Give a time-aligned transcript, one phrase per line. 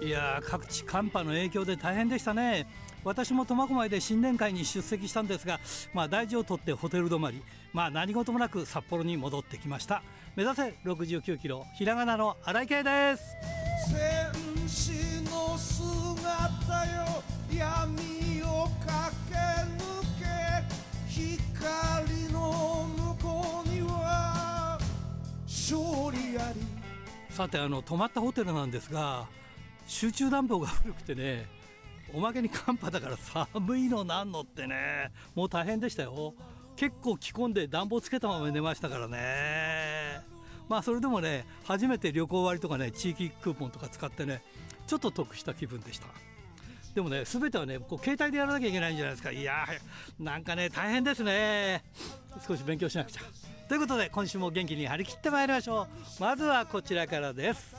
[0.00, 2.66] いや各地寒波の影響で大変でしたね。
[3.04, 5.60] 私も苫小牧で新年会に出席したんですが、
[5.92, 7.42] まあ、大事を取ってホテル泊まり、
[7.72, 10.02] まあ、何事もなく札幌に戻ってきました。
[10.36, 14.17] 目指せ69キロひらがなの荒井圭です。
[27.38, 29.28] さてあの泊まったホテルなんですが
[29.86, 31.46] 集中暖房が古くてね
[32.12, 33.16] おまけに寒波だから
[33.56, 36.34] 寒いのなんのってねもう大変でしたよ。
[36.74, 40.20] 結構着込んで暖房つけたまま寝ましたからね。
[40.68, 44.42] まあそれでもね初めて旅行割とかね地域クーポンとか使ってね
[44.88, 46.08] ちょっと得した気分でした。
[46.92, 49.30] でもね全てはねこう携帯でやらなきゃいけないんじゃないですか。
[49.30, 49.64] いや
[50.18, 51.84] なんかね大変ですね。
[52.44, 53.22] 少し勉強しなくちゃ。
[53.68, 56.22] ということで今週も元気に張り切ってまいりましょう。
[56.22, 57.76] まずはこちらからです。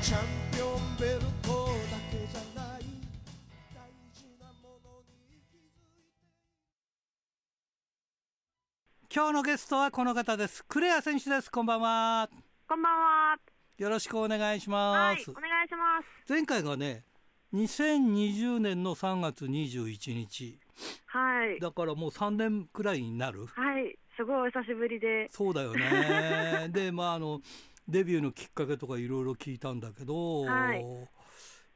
[0.00, 2.80] チャンピオンベルトだけじゃない
[3.74, 5.42] 大事なものに
[9.14, 10.64] 今日のゲストはこの方です。
[10.64, 11.50] クレア選手です。
[11.50, 12.30] こんばんは。
[12.66, 13.36] こんばんは。
[13.76, 16.32] よろしくお願いします、はい、お願いします。
[16.32, 17.04] 前回がね
[17.56, 20.58] 2020年の3月21日
[21.06, 21.58] はい。
[21.58, 23.46] だからもう3年くらいになる？
[23.46, 23.96] はい。
[24.14, 25.28] すごいお久しぶりで。
[25.30, 26.68] そうだよね。
[26.72, 27.40] でまああの
[27.88, 30.84] デビューのきっかけとかいろいろ聞いたんだけど、はい、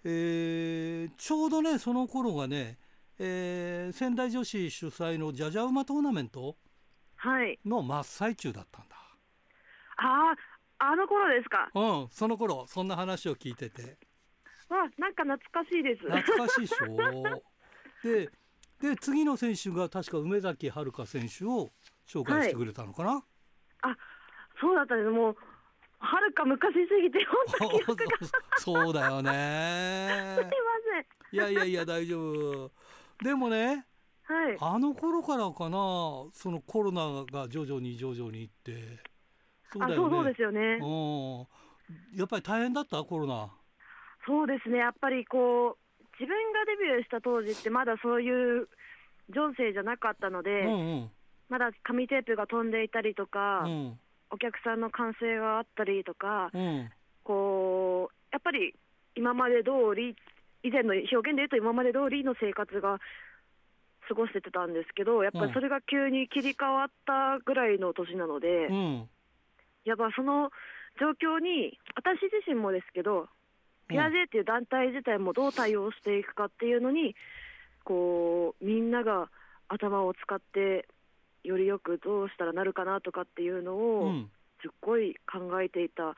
[0.05, 2.79] えー、ちょうどねその頃がね、
[3.19, 6.57] えー、仙台女子主催のじゃじゃ馬トーナメント
[7.65, 8.97] の真っ最中だったんだ、
[9.97, 10.35] はい、あ
[10.79, 11.71] ああの頃ですか。
[11.75, 14.10] うんその頃そんな話を聞いてて
[14.71, 16.03] わなんか懐かしいです。
[16.03, 17.43] 懐かしいでしょ。
[18.03, 18.31] で
[18.81, 21.71] で次の選手が確か梅崎遥選手を
[22.09, 23.23] 紹介してくれたのかな、はい、
[23.83, 23.97] あ
[24.59, 25.11] そうだったんです。
[25.11, 25.37] もう
[25.99, 27.19] はるか昔すぎて
[27.59, 28.05] 本当記憶が。
[28.57, 30.37] そうだよね。
[30.39, 30.51] すいま
[30.95, 31.37] せん。
[31.37, 32.31] いやいやいや大丈
[32.67, 32.73] 夫。
[33.23, 33.87] でもね
[34.25, 35.77] はい、あの頃からかな
[36.33, 39.03] そのコロナが徐々に徐々にいって。
[39.73, 40.17] そうだよね。
[40.17, 40.61] そうですよね。
[40.81, 40.87] う
[42.15, 42.19] ん。
[42.19, 43.03] やっぱり大変だった？
[43.03, 43.51] コロナ
[44.31, 44.79] そうですね。
[44.79, 48.69] やっぱりこう自分がデビューした当時ってまだそういう
[49.35, 51.11] 情勢じゃなかったので、うんうん、
[51.49, 53.99] まだ紙テープが飛んでいたりとか、うん、
[54.31, 56.91] お客さんの歓声があったりとか、うん、
[57.25, 58.73] こうやっぱり
[59.17, 60.15] 今まで通り
[60.63, 63.01] 以前の表現で言うと今まで通りの生活が
[64.07, 69.09] 過ごしてたんですけどやっぱりそれが急に切り替わったぐらいの年なので、うん、
[69.85, 70.51] やっぱその
[71.01, 73.27] 状況に私自身もですけど
[73.91, 77.15] ピアジェっていう団体自体もどう対応していくかっていうのに
[77.85, 79.29] こうみんなが
[79.69, 80.89] 頭を使って
[81.43, 84.13] よりよくどうしたらなるかなとかっていうのを、
[84.63, 86.15] すっごい考えていた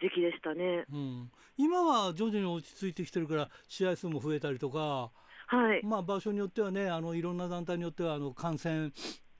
[0.00, 5.10] 時期でしたね、うん、今は徐々に落ち着いてきてるから試合数も増えたりとか、
[5.46, 5.84] はい。
[5.84, 8.90] まあ、場所によってはねあのいろんな団体によってはあの感染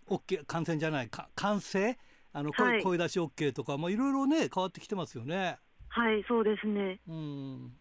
[0.09, 1.97] OK 感染じゃないか感染？
[2.33, 5.59] あの声はい、声出し OK とか、まあ、いろいろね変わってきてますよね。
[5.89, 7.73] はいそうですね、うん、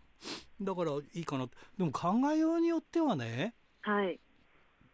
[0.61, 1.47] だからいいかな。
[1.77, 4.19] でも考えようによってはね、はい、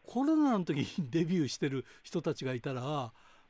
[0.03, 2.81] コロナの時にデビューしてる人たちがいたら、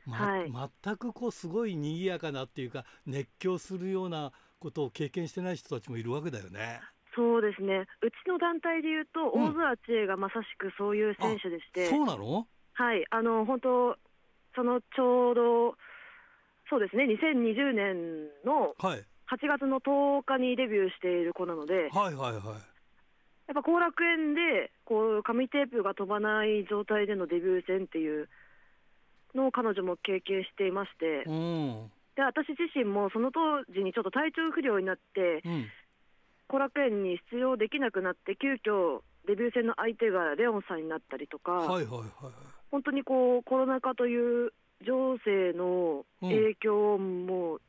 [0.06, 0.52] まはい、
[0.84, 6.82] 全くこうすごい賑やかなっていうか熱狂するようなことを経験してない人たちもいるわけだよね。
[7.16, 7.86] そうですね。
[8.02, 11.88] うちの団体でいうと、うん、大空知恵がまさしくそういう選手でして。
[11.88, 12.48] そうなの？
[12.74, 13.06] はい。
[13.12, 13.98] あの本当
[14.56, 15.76] そのちょうど
[16.70, 17.06] そうですね。
[17.06, 18.74] 2020年の
[19.32, 22.44] 8月の10日にデビューしている子なので、はいはいはい。
[23.48, 28.30] やっぱ後楽園でこう紙テープが飛ばない状態でのデビュー戦っていう
[29.36, 35.66] のを彼女も経験していまして、うん、で私自身もその当時にちょっと体調不良になって、うん、
[36.48, 42.10] 後楽園に出場できなくなって急遽デビュー戦の相手がレオンさんになったりとか、はいはいはい、
[42.72, 44.52] 本当にこうコロナ禍という
[44.86, 47.62] 情勢の影響をもう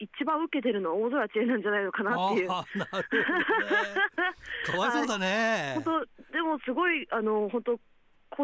[0.00, 2.48] 一番受けてるのは大空知恵なんじゃないのかなっていう。
[2.48, 3.06] なるほどね、
[4.64, 5.72] かわいそうだね。
[5.84, 7.80] 本当でもすごいあの本当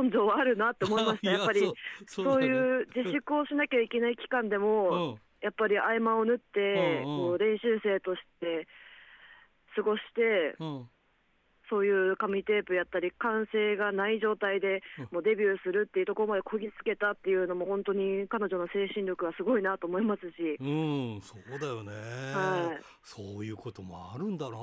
[0.02, 1.30] 根性はあるなって思いました。
[1.32, 1.72] やっぱり
[2.06, 8.68] そういう自粛をしなきゃいけない期間でも、うん、やっぱり合間を縫って、うんうん、こう練習生として
[9.74, 10.88] 過ごして、うん、
[11.70, 15.08] そういう紙テープやったり、完成がない状態でうん。
[15.12, 21.92] もうデビューするっていうところまでこぎつけたっていうのも、本当に彼女の精神力がすごいなと思いますし、うん、そうだよね、
[22.34, 22.84] はい。
[23.02, 24.56] そういうこともあるんだな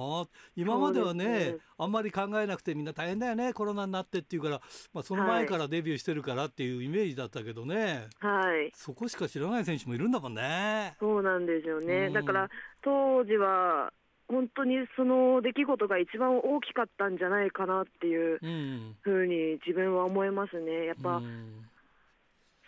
[0.56, 1.58] 今まではねね。
[1.78, 4.62] あんまり考えなくてみんな大変だよねコロナになってっていうから、
[4.94, 10.96] まあ、その前からデビューしてるからっていうイメージだったけどね、はい、そこしか知らない選手もいるんだもんね。
[11.00, 12.14] そうなんですよね、うん。
[12.14, 12.50] だから
[12.82, 13.92] 当時は
[14.34, 18.96] 本当にその出来事が一番大きかったんじゃないかなっていううん。
[19.02, 20.86] ふうに自分は思いますね。
[20.86, 21.66] やっぱ、うん。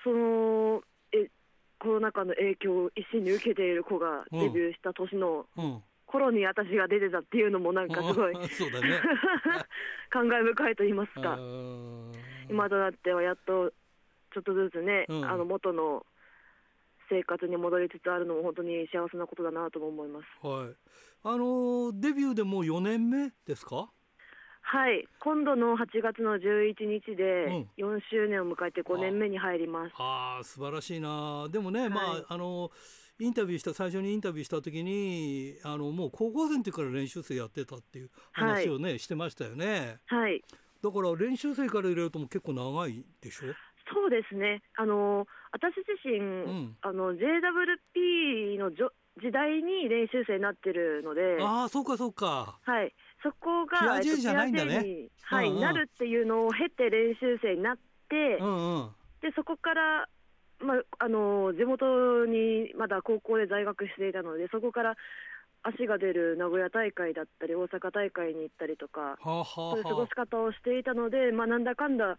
[0.04, 0.82] その
[1.12, 1.30] え
[1.80, 4.40] コロナ禍の影響を一身に受けている子がうん。
[4.40, 5.84] デビューした年のうん。
[6.08, 8.48] 頃に私が出てたっていうのもなんかすごいうん。
[8.48, 9.02] そうだね。
[10.12, 12.12] 感慨深いと言いますうか、ん
[12.50, 13.72] 今となってはやっと
[14.34, 15.26] ちょっとずつね、うん。
[15.26, 16.06] あの元の
[17.10, 20.26] 生活に戻りつつあるのも本当に幸せなことだなとも思います。
[20.48, 20.76] はい。
[21.24, 23.90] あのデビューでもう4年目ですか？
[24.68, 29.94] はい、今度の8月の11日でうん4周年を迎えて5年目に入ります。
[29.98, 31.48] ああ素晴らしいな。
[31.52, 32.72] でもね、まはいああの
[33.20, 40.00] インタビューした最初にインタビューした時にあのもう高校生の時から練習生やってたっていう話をね、してましたよね。
[40.08, 40.44] はい、
[40.84, 43.54] だから練習生から入れるともう結構長いでしょ？
[43.94, 44.64] そうですね。
[44.76, 48.92] あの私自身、んあの JWP のじょ
[49.24, 52.60] 時代に練習生になってるので、ああそうかそうか。
[52.62, 52.94] はい、
[53.24, 57.78] そこがピアジェえっとじゃないんだねにはい、なるっていうのを経て練習生になっ
[58.10, 58.90] て、うんうん。
[59.22, 60.10] でそこから。
[60.58, 64.96] まあ、あの地元にまだ高校で在学していたのでそこから
[65.64, 72.18] 足が出る名古屋大会だったり大阪大会に行ったりとかはあ、はあそういう過ごはし方をしていたので、まあ、なんだかんだ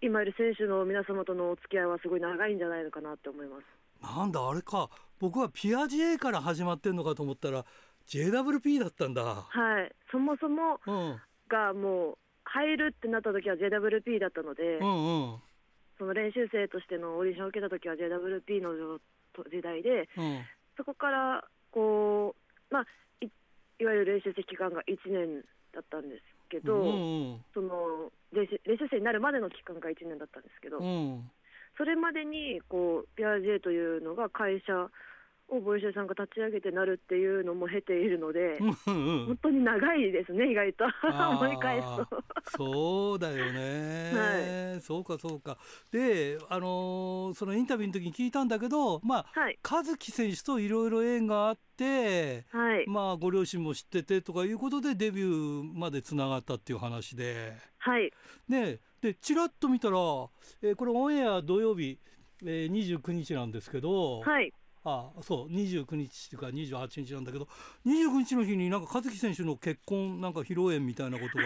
[0.00, 3.64] 今いる選手の皆様とのお付き合いはすごい長いんじゃないのかなって思います。
[4.02, 4.20] あ。
[4.20, 4.88] なんだあれか。
[5.18, 7.64] 僕はピアジェから始まってんのかと思ったら
[8.06, 9.22] JWP だったんだ。
[9.22, 15.36] はい、そもそもうんがもう入るってなった時は JWP だったので、うんうん
[15.98, 19.00] その練習生としてのオーディションを受けた時は JWP の
[19.50, 20.46] 時代でうん。
[20.76, 22.36] そこからこ
[22.70, 22.84] う、まあ、
[23.20, 23.26] い
[23.80, 25.42] いわゆる練習生期間が1年
[25.74, 31.30] だったんですけど、うんうんその練習練習生になるまでの期間が1年だったんですけど、うん。
[31.78, 34.90] それまでにこうピアジェというのが会社
[35.48, 39.26] をボイシェさんが立ち上げてなるっていうのも経ているので、うんうん。
[39.26, 40.84] 本当に長いですね、意外と。
[41.30, 42.24] 思い返すと。
[42.56, 45.58] そうだよね、そうかそうか。
[45.90, 57.52] であのーそのインタビューの時に聞いたんだけどまあはい、和樹選手といろいろ縁があってはい、まあご両親も知っててとかいうことでデビューまでつながったっていう話で。
[57.78, 58.12] はい、
[58.48, 59.96] ねでちらっと見たら、
[60.62, 61.98] えーこれオンエア土曜日、
[62.44, 64.52] えー29日なんですけど、はい、
[64.84, 67.48] あそう29日っていうか28日なんだけど
[67.86, 71.44] 29日の日になんか和樹選手の結婚なんか披露宴みたいなことが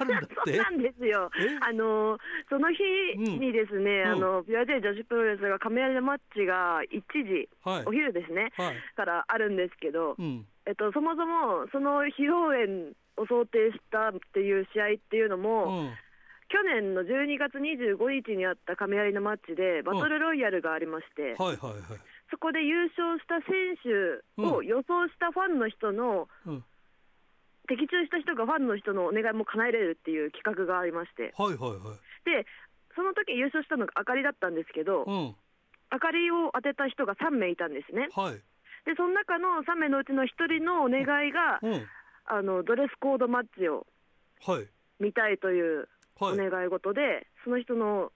[0.00, 1.30] あるんだっ そうてなんですよ。
[1.38, 1.58] え？
[1.60, 2.82] あのその日
[3.16, 4.08] にですね、うん。
[4.08, 7.84] あのピュアジェ女子プロレスが亀有マッチが1時、はい。
[7.86, 8.76] お昼ですね、はい。
[8.96, 10.46] からあるんですけど、うん。
[10.66, 15.90] えっと、そもそもその披露宴を想定したっていう試合っていうのも、うん。
[16.48, 26.64] 去年の12月25日にあった亀有のマッチで、バトルロイヤルがありまして、はいはいはいそこで優勝した選手を予想したファンの人の、うん。
[27.68, 32.24] 的中した人がファンの人のお願いも叶えれるっていう企画がありまして、はいはいはい。
[32.24, 32.48] で
[32.96, 35.36] その時優勝したのがあかりだったんですけど、うん。
[35.90, 38.08] あかりを当てた人が3名いたんですね。
[38.16, 38.40] はい。
[38.88, 41.86] で、その中の3名のうちの1人のお願いが、うん。
[42.24, 43.86] あのドレスコードマッチを
[44.46, 44.66] はい。
[44.98, 46.40] 見たいというはい。
[46.40, 48.10] お願い事で、その人の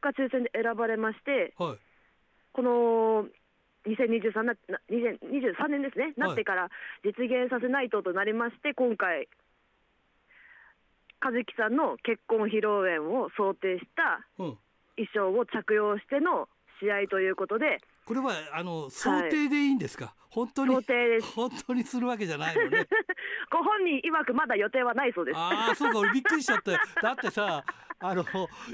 [0.00, 1.78] が抽選で選ばれまして、はい。
[2.52, 3.26] この
[3.94, 6.70] 2023なな2023年ですね、なってから
[7.04, 9.28] 実現させないととなりまして、今回、
[11.22, 14.58] 和樹さんの結婚披露宴を想定したうん。
[14.96, 16.48] 衣装を着用しての
[16.80, 17.80] 試合ということで、
[18.10, 20.74] これはあの想定でいいんですか、本当に？
[20.74, 22.88] 本当にするわけじゃないのね。
[23.52, 25.38] ご本人曰くまだ予定はないそうです。
[25.38, 26.78] ああそうか俺びっくりしちゃったよ。
[27.00, 27.64] だってさ
[28.00, 28.24] あの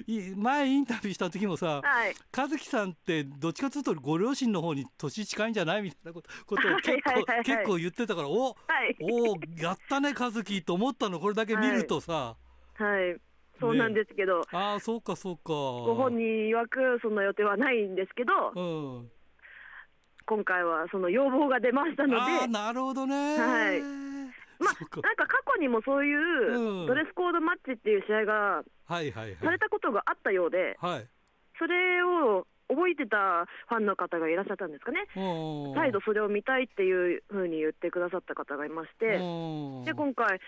[0.06, 7.44] い前インタビューした時もさはい、和樹さんってどっちかというとご両親の方に年近いんじゃないみたいなことを結構はいはいはいはい。
[7.44, 8.54] 結構言ってたからおは
[8.88, 12.36] い、おーやったね和樹と思ったのこれだけ見るとさ、
[12.72, 13.20] はい、
[13.60, 15.42] そうなんですけど、ああそうかそうか。
[15.52, 19.10] ご本人曰くそんな予定はないんですけど、うん
[20.26, 23.38] 今回はその要望が出ましたので、なるほどね。
[23.38, 23.80] はい。
[24.58, 26.86] まあなんか過去にもそういううん。
[26.86, 29.00] ドレスコードマッチっていう試合がさ
[29.50, 31.06] れたことがあったようで、はい。
[31.58, 40.40] それを覚えてたファンの方がいらっしゃったんですかね、うん再度それを見たいっていうふうに言ってくださった方がいまして、うんで今回、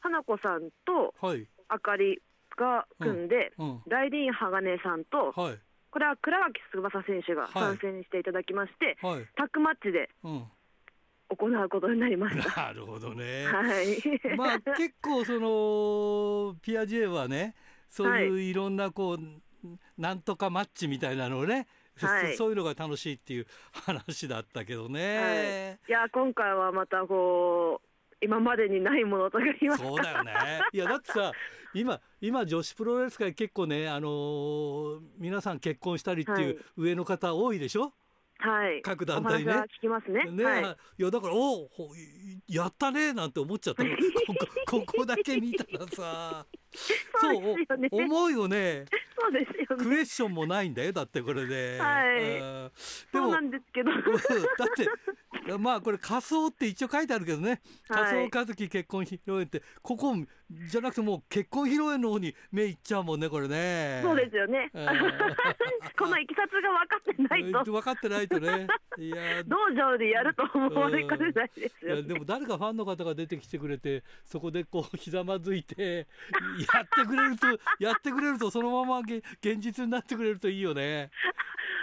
[0.00, 1.46] 花子さんとはい。
[1.68, 2.22] あかり
[2.56, 3.82] が組んで、うん。
[3.88, 5.58] ライディーン鋼さんと、はい
[5.98, 10.44] これは倉脇翼選手がはい参戦していただきまして、はいタッグマッチでうん
[11.30, 12.66] 行うことになりました。
[12.68, 13.46] なるほどね。
[13.46, 13.98] はい。
[14.38, 17.56] まあ結構そのピアジェはね
[17.88, 19.20] そういういろんなこう、
[19.98, 21.66] なんとかマッチみたいなのをね、
[22.00, 25.80] はいそそういうのが楽しいっていう 話だったけどね。
[25.88, 30.32] いや今回はまたこう今までにないものとか言いますそうだよね。
[30.72, 31.32] いやだってさ
[31.74, 37.92] 今今女子プロレス界結構ねあのー皆さん結婚したりっていう上の方多いでしょ？
[38.40, 38.82] はい。
[38.82, 39.52] 各団体ね。
[39.52, 40.24] 聞きますね。
[40.30, 40.62] ね、はい。
[40.98, 41.68] い、やだからお
[42.46, 43.90] やったねなんて思っちゃったの。
[44.28, 44.34] こ
[44.68, 46.46] こここだけ見たらさ。
[47.20, 47.36] そう
[47.90, 48.84] 思うよね。
[49.18, 49.84] そうですよね。
[49.84, 52.40] クエスチョンもないんだよだってこれで、はい。
[53.10, 53.90] そうもなんですけど。
[53.90, 54.02] うん。
[54.04, 57.60] だってまあこれ仮装って一応書いてあるけどね。
[57.88, 58.30] はい。
[58.30, 60.14] 仮装和樹結婚披露宴ってここ
[60.50, 64.86] じゃなくてもう結婚披露宴の方に目いっちゃうもんねこれねそうですよねうん。
[65.98, 72.00] このいきさつが分かってないと、分かってないとね いや道場でやると思われかねないですいよね。
[72.02, 76.06] やでも誰かファンの方が出てきてくれてそこでこうひざまずいて
[76.74, 77.46] やってくれると
[77.78, 81.10] やってくれるとそのままげ現実になってくれるといいよね。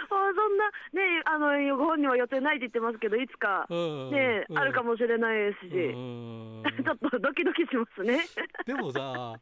[0.08, 8.24] あそんなねあのご本人は予定ないって言ってますけどいつかうんね、うんあるかもしれないですし、うんちょっとドキドキしますね。
[8.64, 9.38] でもさ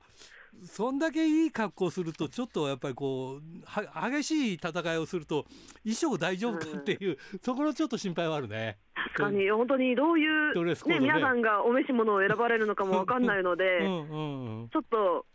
[0.62, 5.44] そんだけいい格好するとちょっとやっぱりこうは激しい戦いをすると
[5.82, 8.78] 衣装大丈夫かっていう、そこのちょっと心配はあるね。
[8.94, 10.74] 確かに本当にどういうね。
[10.86, 14.68] ね皆さんがお召し物を選ばれるのかもわかんないので、うんうんうん。
[14.68, 15.26] ちょっと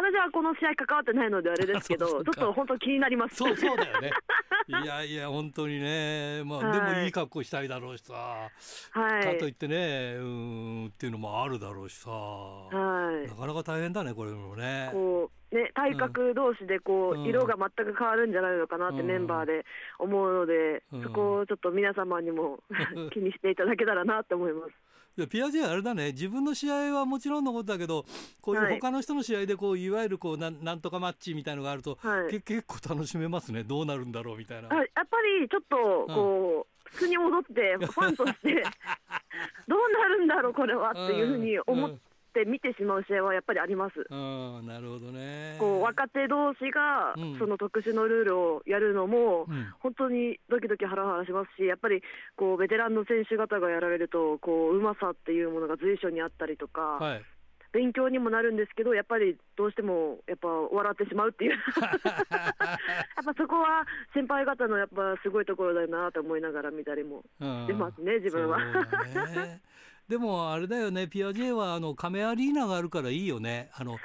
[0.00, 3.34] 私はこの試合関わってないのであれですけど、 ちょっと本当気になります。
[3.34, 4.12] そうそうだよね。
[4.68, 8.14] いやいや本当にね、まあ、はいでもいい格好したいだろうしさ、
[8.92, 9.24] はい。
[9.24, 13.34] かといってねうーんっていうのもあるだろうしさ、はいな。
[13.34, 14.90] かなか大変だねこれもね。
[14.92, 19.64] こうね体格同士でこうんう色が全く変わるんじゃないのかなってうんメンバーで
[19.98, 22.60] 思うので、うんそこをちょっと皆様にも
[23.12, 24.72] 気にしていただけたらなって思います。
[25.26, 26.12] ピアジェはあれだね。
[26.12, 28.04] 自分の試合はもちろんのことだけど
[28.40, 28.80] こういうはい。
[28.80, 32.30] 他の人の試合でこういわゆるこうなんなんとかマッチみたいのがあると、はい。
[32.30, 33.64] け結構楽しめますね。
[33.64, 34.68] どうなるんだろうみたいな。
[34.70, 35.02] あやっぱ
[35.40, 35.76] りちょっと
[36.12, 38.62] こう、素に戻ってファンとして
[39.68, 41.90] どうなるんだろうこれはっていうふうに思っ
[42.28, 44.06] て見てしまう試合はやっぱりあります。
[44.08, 45.56] うん、うんなるほどね。
[45.58, 52.02] こう若手同士がうんその特殊のルールをやるのもうん本当にドキドキハラハラしますしやっぱり
[52.36, 57.22] こうベテランの選手方がやられるとこううまさっていうものが随所にあったりとか、はい。
[57.72, 61.60] 勉強にもなるんですけどやっぱりどうしてもやっぱ笑ってしまうっていう やっ
[63.24, 68.58] ぱそこは先輩方のやっぱすごいところだなと思いながら見たりもうんしてますね自分は。
[70.08, 73.70] でもあれだよねピアジェはあの亀アリーナがあるからいいよね。
[73.74, 73.98] あの、は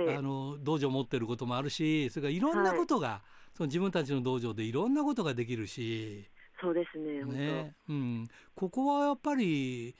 [0.00, 0.16] い。
[0.16, 3.22] あの道場持ってることもあるしそれからいろんなことが、
[3.54, 6.26] その自分たちの道場でいろんなことができるし、
[6.60, 7.74] そうですねね。
[7.88, 9.94] うん、ここはやっぱり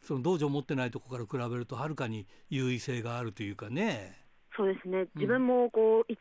[0.00, 4.25] その道場持ってないとこから比べるとはるかに優位性があるというかね。
[4.56, 5.06] そうですね。
[5.14, 6.18] 自分もこう一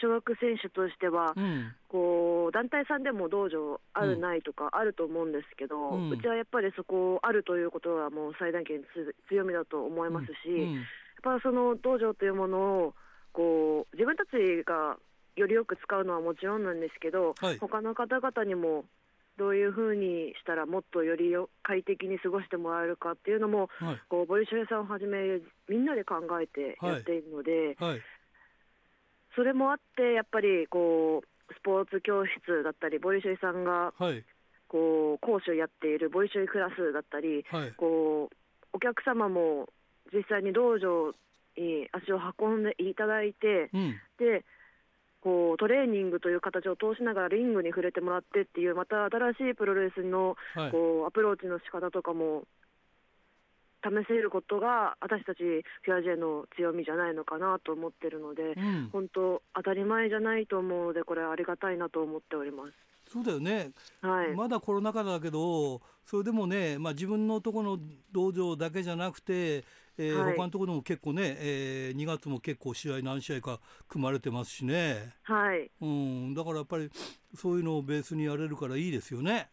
[0.00, 1.72] 所属選手としては、うん。
[1.88, 10.74] こう団体さんでも道場ある、うんないとかあると思うんですけど、ううんちはやっぱりそこあるということはもう最大限つ強みだと思いますし、うん。
[10.74, 10.84] やっ
[11.22, 12.94] ぱその道場というものを
[13.32, 14.96] こう自分たちが
[15.36, 17.58] よりよく使うのはもちろんなんですけど、はい。
[17.58, 18.84] 他の方々にも
[19.40, 24.00] どういうふうにしたらもっとよりよ快適に過ごしてもらえるかっていうのもはい。
[24.10, 28.00] こうボリショイさんをはじめみんなで考えてやっているので、はい。
[29.34, 34.22] それもあってやっぱりこうスポーツ教室だったりボリショイさんがはい。
[34.68, 37.72] こう講師をやっているボリショイクラスだったりはい。
[37.72, 38.36] こう
[38.74, 39.70] お客様も
[40.12, 41.14] 実際に道場
[41.56, 43.96] に足を運んでいただいてうん。
[44.18, 44.44] で
[45.22, 50.70] こうトレーニングという形を通しながらリングに触れてもらってっていうまた新しいプロレスのはい。
[50.70, 52.44] こうアプローチの仕方とかも
[53.82, 62.72] 試せることが私たちフィアジェの強みじゃないのかなと思ってるのでうん、本当当たり前じゃないと思うのでこれはありがたいなと思っております。
[63.12, 63.72] そうだよね。
[64.02, 69.64] はい、まだコロナ禍だけどそれでもね、まあ、自分のところの道場だけじゃなくて、
[70.00, 70.36] えーはい。
[70.36, 75.70] 他のところでも結構ね、えー2月も結構試合何試合か組まれてますしね、はい。
[75.80, 76.90] うん、だからやっぱり
[77.34, 79.50] そういうのをベースにやれるからいいですよね。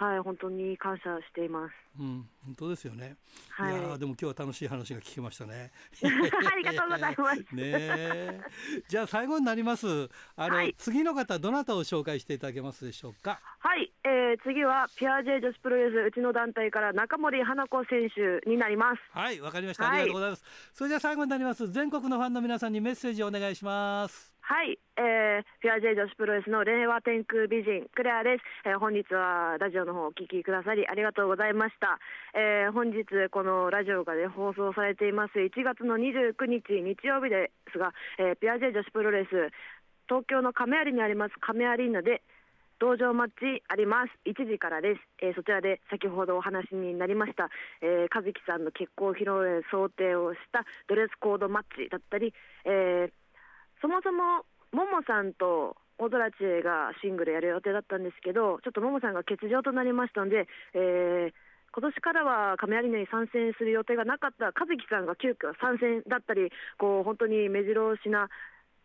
[0.00, 1.74] はい、本当に感謝しています。
[2.00, 3.16] うん、本当ですよね。
[3.50, 5.70] はいいやーでも今日は楽しい話が聞けましたね。
[6.02, 8.40] ありがとうございます ねえ。
[8.88, 10.08] じゃあ最後になります。
[10.36, 13.40] あの、はい次の方どなたを紹介していただけますでしょうか？
[13.58, 19.02] はい、えー、次はピアジェ女子プロレスうちの団体から中森花子選手になります。
[19.12, 19.84] はい、わかりました。
[19.84, 20.44] はいありがとうございます。
[20.72, 21.70] それじゃあ最後になります。
[21.70, 24.32] 全国のファンの皆さんにメッセージをお願いします。
[24.50, 32.02] はい、えー、ピアジェ女子プロレスの令和天空美人クレアです、えー本日はラジオの方お聞きくださりありがとうございました、
[32.34, 35.38] えー本日このラジオが、ね、放送されています。
[35.38, 39.54] 1月の29日日曜日ですが、えーピアジェ女子プロレス
[40.10, 42.26] 東京の亀有にあります亀アリーナで
[42.82, 44.10] 道場マッチあります。
[44.26, 47.54] 1時からです、えーそちらで先ほどお話になりました、
[47.86, 52.34] えー、和樹さんの結婚披露宴想定をしたドレスコードマッチだったり、
[52.66, 53.19] えー
[53.80, 61.32] そもそもももさんと大空知恵がシングルやる予定だったんですけどちょっとももさんが欠場となりましたので、えー
[61.72, 68.28] 今年からは亀有に参戦する予定がなかった和樹さんが急遽参戦だったりこう本当に目白押しな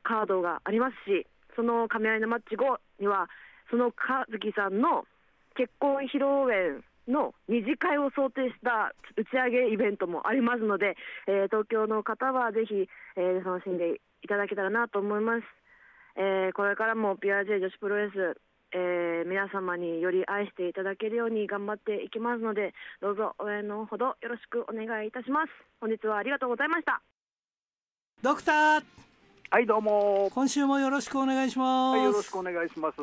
[0.04, 1.26] カードがありますし
[1.56, 3.28] その亀有のマッチ後には
[3.72, 5.06] その和樹さんの
[5.58, 10.96] 結婚披露宴の二次会を想定した打ち上げイベントもありますので、
[11.28, 12.86] えー東京の方はぜひ、
[13.18, 15.44] えー楽しんでいただけたらなと思います。
[16.18, 18.42] えーこれからも PRJ 女子プロレス、
[18.74, 25.52] えー皆様により愛していただけるように頑張っていきますので、どうぞ応援のほどよろしくお願いいたします。
[25.80, 27.02] 本日はありがとうございました。
[28.22, 28.84] ドクター、
[29.52, 30.32] はい、どうも。
[30.34, 31.98] 今週もよろしくお願いします。
[31.98, 32.98] はい、よろしくお願いします。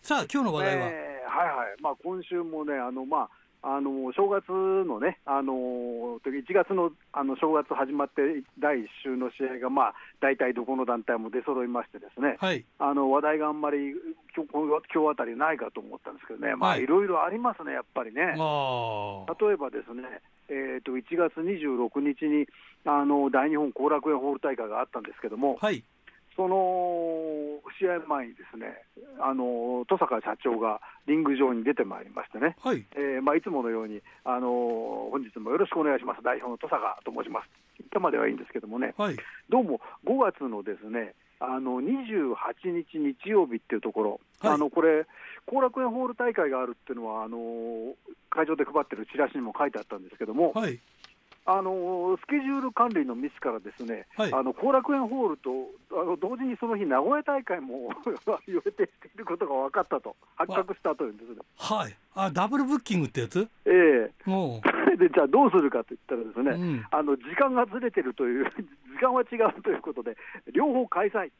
[0.00, 1.82] さあ今日の話題は、えーはいはい。
[1.82, 3.43] まあ今週もね、あのまあ。
[3.66, 13.94] あの正月のね、あの1月のあの正月始まって第1週の試合が、まあ、大体どこの団体も出揃いまして、ですねはい、あの話題があんまり
[14.36, 14.52] 今日
[14.92, 16.82] 今日あたりないかと思ったんですけどね、まあ、はい。
[16.82, 18.20] いろいろありますね、やっぱりね。
[18.20, 18.36] 例え
[19.56, 22.46] ばですね、えー、と1月26日に
[22.84, 25.82] あの大日本後楽園ホール大会があったんですけども、はい、
[26.36, 28.82] その試合前にですね、
[29.20, 37.48] あの登坂社長がリング上に出てまいりましてね、はい、えーまあ、いつものように、あの本日もよろしくお願いします、代表の登坂と申します。
[37.78, 39.16] 言ったまではいいんですけどもね、はい、
[39.48, 44.54] どうも5月のですね、あの28日日曜日っていうところ、はい。
[44.54, 45.06] あのこれ、
[45.46, 47.94] 後楽園ホール大会があるっていうのは、あの
[48.30, 50.80] 会場で配ってるチラシにも書いてあったんですけども、はい、
[51.46, 54.32] あのスケジュール管理のミスからですね、はい。
[54.32, 55.50] あの後楽園ホールと
[55.96, 57.88] あの同時にその日、名古屋大会も
[58.46, 58.82] 予定して
[59.14, 61.36] いることが分かったと、発覚したというんですね。
[61.56, 63.48] はい、あダブルブッキングってやつ？
[63.64, 63.70] え
[64.26, 64.30] え。
[64.30, 64.60] も
[64.98, 68.44] でじゃあどうするかといったらですう、ね、うん、あの時間がずれてるという、
[68.94, 70.16] 時間は違うということで、
[70.52, 71.30] 両方開催。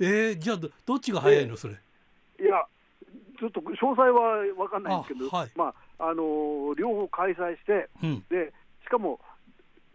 [0.00, 1.56] えー、じゃあどどっちが早いの？
[1.56, 2.64] それ、いや、
[3.38, 5.50] ちょっと詳細は分かんないんですけど、あはい。
[5.56, 9.20] まああの両方開催してうん、で、しかも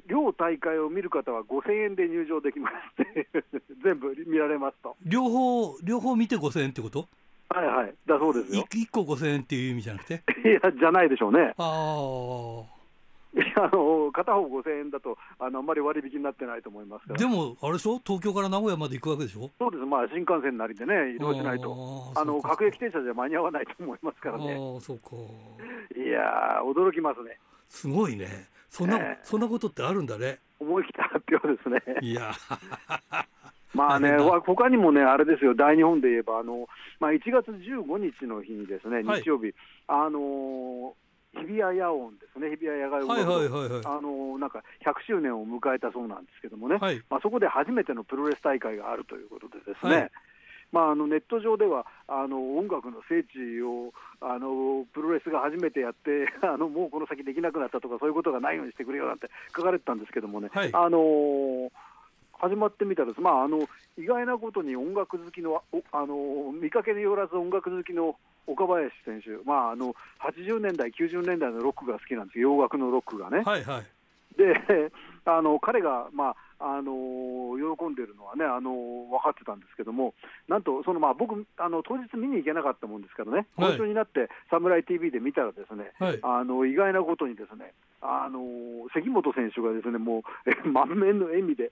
[0.08, 2.76] 両大会を見る方は5000円で入場できまし
[3.14, 3.28] て、
[3.84, 4.96] 全部見られますと。
[5.06, 7.08] 両方両方見て5000円ってこと？
[7.50, 8.66] はいはい、だそうですいよ。
[8.70, 10.24] 1個5000円っていう意味じゃなくて？
[10.44, 11.54] いや、じゃないでしょうね。
[11.58, 12.64] あ
[13.58, 18.00] あの片方5000円だとあの、あんまり割引になってないと思いますから、あでもあれでしょ？
[18.00, 19.52] 東京から名古屋まで行くわけでしょ？
[19.60, 25.10] そうです、まあ、新幹線なりでね、移動しないと、あの各駅停車じゃ間に合わないと思いますからね、ああそうか。
[25.98, 27.38] いやー、驚きますね、
[27.70, 28.48] すごいね。
[28.70, 29.20] そんな、ええ。
[29.24, 30.40] そんなことってあるんだね。
[30.60, 32.00] 思い切った発表ですね。
[32.02, 32.32] いや。
[33.74, 36.68] まあね、他にもね、あれですよ、大日本で言えば、あの
[37.00, 39.22] まあ、1月15日の日にですね、はい。
[39.22, 39.54] 日曜日、
[39.88, 40.94] あのー
[41.36, 47.04] 日比谷野音ですね、日比谷野外音はい楽あのーなんか100周年を迎えたそうなんですけどもね、はい。
[47.10, 50.12] まあ、そこで初めてのプロレス大会があるということでですね、はい
[50.76, 60.70] まあ、あのネット上ではあの音楽の聖地をあのプロレスが初めてやって あのもうこの先できなくなったとかそういうことがないようにしてくれよなんて書かれてたんですけどもね、はい。
[60.74, 61.70] あのー
[62.38, 63.60] 始まってみたらです、まあ、あの
[63.98, 72.40] 意外なことに音楽好きのおあの見かけによらず音楽好きの岡林選手、まあ、あの80年代、90年代のロックが好きなんです。
[72.40, 73.42] よ、洋楽のロックがね。
[73.46, 73.95] はいはい
[74.38, 74.92] で
[75.26, 78.72] あの彼が、まああの喜んでるのはね、あの
[79.12, 80.14] 分かってたんですけども、
[80.48, 83.76] なんとその、まあ、僕あの、当日見に行けなかったもんですからね、はい。
[83.76, 86.20] 今週になって、サムライ TV で見たら、ですね、はい。
[86.22, 88.40] あの意外なことに、ですねあの
[88.94, 91.72] 関本選手がですねもうえ 満面の笑みで、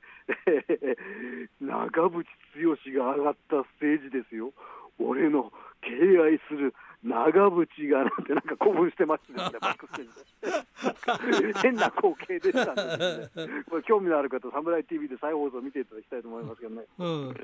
[1.62, 4.52] 長渕剛が上がったステージですよ、
[5.00, 5.52] 俺の
[5.82, 11.60] 敬愛する長長渕がなんてなんか興奮してましたね、 バックステージで。
[11.62, 13.30] 変な光景でしたね、
[13.70, 16.86] これ興味のある方、サムライ TV で再放送を見ていただきたいと思いますけどね。
[16.98, 17.36] うん、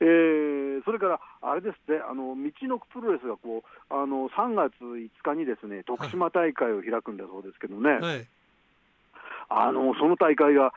[0.00, 8.26] えー、それから、あれですね、あの道のくプロレスがこうあの3月5日にですね徳島大会を開くんだそうですけどね、はい、
[9.50, 10.72] あのその大会が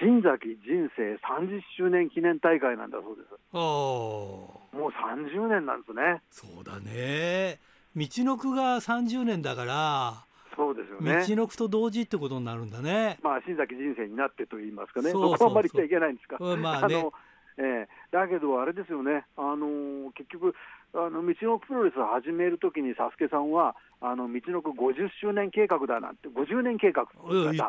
[0.00, 3.28] 新崎人生30周年記念大会なんだそうです。
[3.52, 6.22] もう30年なんですね。
[6.30, 7.58] そうだね。
[7.96, 10.24] 道のくが30年だから。
[10.54, 11.24] そうですよね。
[11.26, 13.18] 道のくと同時ってことになるんだね。
[13.22, 15.10] まあ新崎人生になってと言いますかね。
[15.10, 16.36] そこはあんまり言っちゃいけないんですか。
[16.56, 16.96] まあね。
[16.98, 17.12] あの
[17.60, 20.54] えー、だけど、あれですよね、あのー、結局、
[20.94, 27.08] あの道のくプロレスを始めるときに、サスケさんは、あの道のく50周年計画だなんて、50年計画だ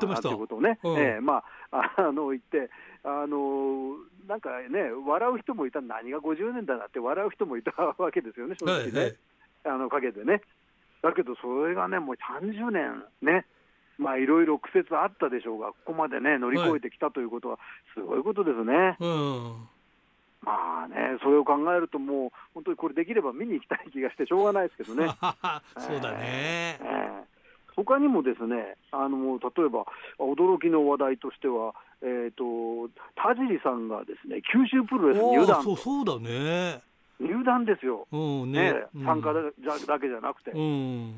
[0.10, 2.70] なんていうことをね、うん、えー、まあ、 あの言って、
[3.04, 3.96] あの
[4.28, 9.16] なんかね、笑う人もいた、何が50年だなって笑う人もいたわけですよね、正直ね、はいはい、
[9.66, 10.42] あの陰でね。
[11.02, 13.46] だけど、それがね、もう30年ね。
[13.98, 17.60] まあいろいろ苦節あったでしょうが、ここまでね、乗り越えてきたということは、
[17.94, 18.74] すごいことですね。
[18.74, 19.79] はいうん
[20.42, 25.10] まあね、それを考えると、もう本当にこれ、できれば見に行きたい気がしてしょうがないですけどね。
[25.78, 27.26] そうだね、えーえ。
[27.26, 27.40] ー
[27.84, 29.86] 他にもですね、あの例えば
[30.20, 36.82] 驚きの話題としては、えーと、田尻さんがですね九州プロレス入団そうそうだね。
[37.20, 39.42] 入団ですよ、うんね、ね、参加だ,、
[39.88, 40.52] だけじゃなくて。
[40.52, 41.14] うん。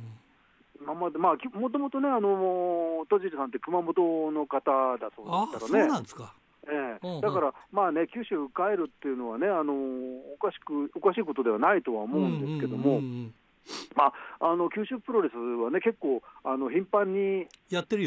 [0.82, 5.86] 今まで、まあ、もともとね、あの田尻さんって熊本の方だそうですからね。
[5.86, 6.34] そうなんですか
[6.68, 13.02] ええ、だから、まあね、九州帰るっていうのはね、あのおかしくおかしいことではないとは思うんですけども、
[13.96, 17.48] まあ、あの九州プロレスはね、結構あの頻繁に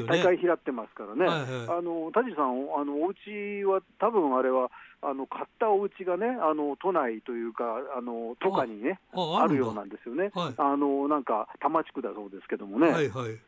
[0.07, 4.71] 大会開ってますからね、あの田地さん、あのお家は、多分あれは、
[5.03, 7.65] あの買ったお家がね、あの都内というか、
[7.97, 12.89] あの都下にねあ、るようなんですよね、はい、あのなんか多摩地区だそうですけどもね。
[12.89, 13.39] はいはい。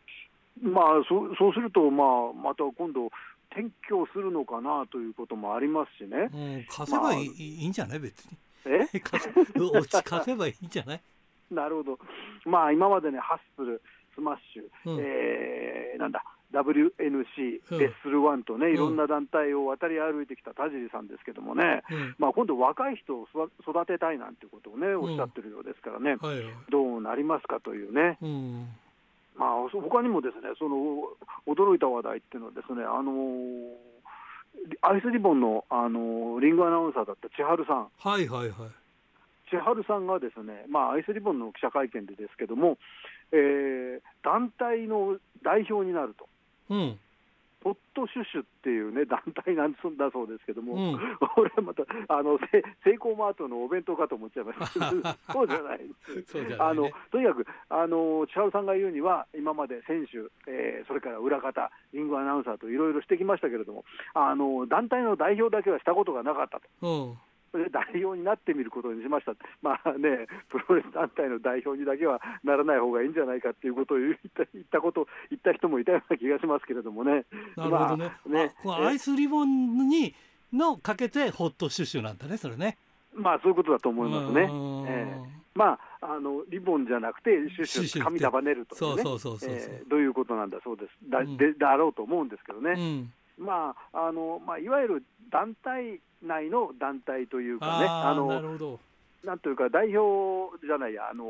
[0.63, 3.11] まあ、そそうすると、まあ、また今度、
[3.57, 6.29] 転居するのかなということもありますしね。
[6.33, 7.99] うん、貸せばいいまあ、いいんじゃない？
[7.99, 8.37] 別に。
[8.67, 8.87] え？
[9.01, 11.01] 貸せばいいんじゃない？
[11.51, 11.99] なるほど。
[12.45, 13.81] まあ今までね、ハッスル、
[14.15, 23.27] スマッシュ、うん、えー、なんだ、WNC、レッスルワンとね、いろんな団体を渡り歩いてきた TAJIRIさんですけどもね、うん、まあ今度若い人を
[23.61, 28.19] 育てたいなんてことをね、おっしゃってるようですからね、はいはい、どうなりますかというね。
[29.37, 31.05] うんまあ、他にもですねその
[31.47, 33.77] 驚いた話題っていうのはですね、あのー、
[34.81, 38.71] アイスリボンの、あのー、リングアナウンサーだった千春さん、はいはいはい、
[39.51, 42.79] 千春さんがですね、まあ、アイスリボンの記者会見でですけども、
[43.33, 46.29] えー、団体の代表になると。
[46.71, 46.99] うん
[47.67, 51.01] ホットシュシュっていうね 団体なんだそうですけども、うん、
[51.37, 52.39] 俺はまたあの
[52.85, 55.81] セイコーマートのお弁当かと思っちゃいました そうじゃない
[56.61, 66.69] あのとにかくあの千春さんが言うには今まで選手、えー、それから裏方リングアナウンサーといろいろしてきましたけれどもあの団体の代表だけはしたことがなかったと。
[66.83, 67.19] うん
[67.71, 77.25] 代表になってみることにしました、まあね、プロレス団体の代表にだけはならない方がいいんじゃないかっていうことを言った言ったこと言った人もいたような気がしますけれどもね。
[77.57, 78.13] なるほどね。
[78.27, 80.15] まあ、ねこのアイスリボンに
[80.53, 82.79] のかけてホットシュシュなんだね、それね。
[83.15, 84.43] まあそういうことだと思いますね。
[84.43, 84.49] えー、
[85.55, 90.91] まああのリボンじゃなくてシュシュ紙束ねるというね、そうそうそうそう、えー、どういうことなんだそうです。
[91.11, 92.73] だ,、でだろうと思うんですけどね。
[92.73, 98.79] うんまああのまあ、いわゆる団体内の団体というかね、あの
[99.27, 101.27] なんというか、代表じゃないや、あの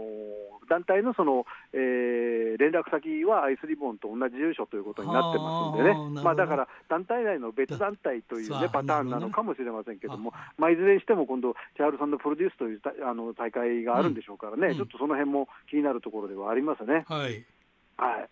[0.69, 17.07] 団体のその、えー、連絡先はアイスリボンと同じ住所ということになってますんでね、まあ、だから団体内の別団体という、ね、パターンなのかもしれませんけども、まあ、いずれにしても今度、千春さんのプロデュースというあの大会があるんでしょうからね、うん、ちょっとその辺も気になるところではありますね。
[17.09, 17.45] はい、
[17.97, 18.29] はい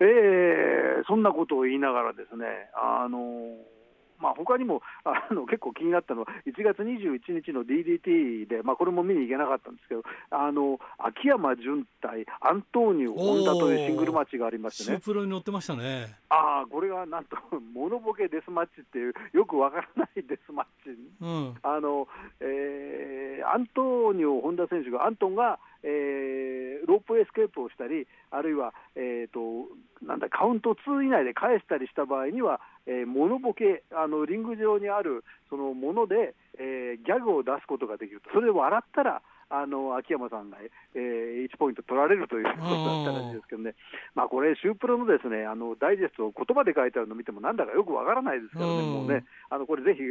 [0.00, 3.80] えー、そんなことを言いながらですね、あのー
[4.20, 16.14] まあ他にもあの結構気になったのは、1月21日の DDT で、まあ、これも見に行けなかったんですけど、あの秋山純対アントーニオ・本田というシングルマッチがありましてね、プロに乗ってましたね。
[16.28, 17.36] あこれがなんと、
[17.74, 22.06] モノボケデスマッチっていう、よくわからないデスマッチ、うん、あの
[22.40, 29.68] えー、アントーニオ本多選手が、アントンが、えー、ロープエスケープをしたり、あるいは、えーと、
[30.04, 40.58] なんだカウント2以内で返したりした場合には、えー、モノボケあの、リング上にあるそのもので、えー、ギャグを出すことができると、それで笑ったら、あの秋山さんが、
[40.94, 43.74] えー、1ポイント取られるということだったらしいですけどね、
[44.14, 50.02] まあ、これ、シュープロのですねあのダイジェストを言葉で書いてあるのを見ても、なんだかよくわからないですからね、もうね、あのこれ、ぜひ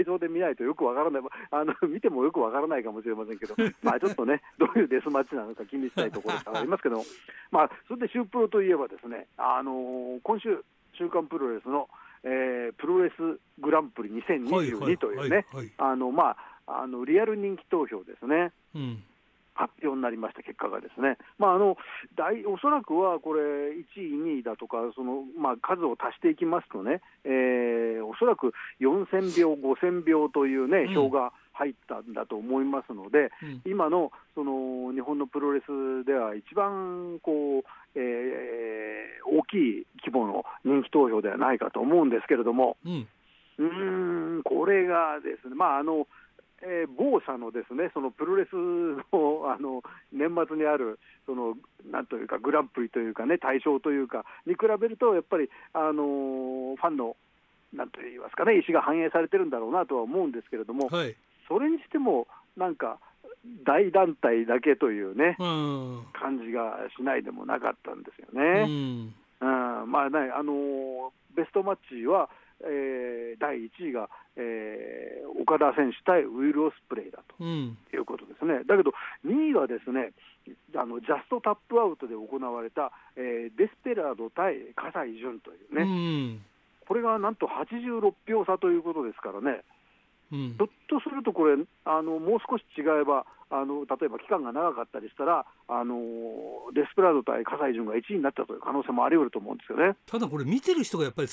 [0.00, 7.02] 映像で見ないとよくわからない、あの見てもよくわからないかもしれませんけど、 まあちょっとね、どういうデスマッチなのか気にしたいところがありますけど、
[7.50, 10.64] まあ、それでシュープロといえばですね、あの今週、
[10.96, 11.88] 週刊プロレスの、
[12.22, 15.46] えー、プロレスグランプリ2022というね、
[15.78, 18.52] あのまあ、あのリアル人気投票ですね。
[18.74, 19.02] うん。
[19.56, 21.76] 発表になりました結果がですね、まあ、あの
[22.16, 37.62] 大おそらくはこれ、1位、2位だとか、そのまあ、数を足していきますとね、えー、おそらく4000票、5000票というね、票が入ったんだと思いますので、うん、今のその日本のプロレスでは一番こう、
[37.94, 43.08] えー、大きい規模の人気投票ではないかと思うんですけれども、うん、
[43.58, 43.64] う
[44.38, 46.08] んこれがですね、まああの
[46.62, 49.02] えー、某社のですねそのプロレスの
[49.52, 51.56] あの年末にあるその
[51.90, 57.16] なんというかグランプリというかね対象というかに比べるとやっぱりあのファンの
[57.72, 61.16] なんと言いますかね意思が反映されてるんだろうなとは思うんですけれども、はい、
[61.48, 62.98] それにしてもなんか
[63.64, 68.64] 大団体だけというね、うん、感じがしないでもなかったんですよね。
[69.40, 72.30] うん、うん、まあねあのベストマッチは
[72.66, 77.42] えー、第1位が、えー、岡田選手対ウィル・オスプレイだと。
[77.44, 78.92] いうことですね、うん、だけど
[79.26, 80.12] 2位はですね
[80.76, 86.42] あのジャストタップアウトで行われた、えー、デスペラード対葛西潤というね、うん、
[86.86, 89.62] これがなんと86票差ということですからね。
[90.32, 95.94] うん、ひょっとするとこれあの、もう少し違えばあの、例えば期間が長かったりしたら、あの
[96.74, 99.96] デスペラード対葛西潤が1位になったという可能性もあり得ると思うんですよね。
[100.06, 101.28] ただこれ、見てる人がやっぱり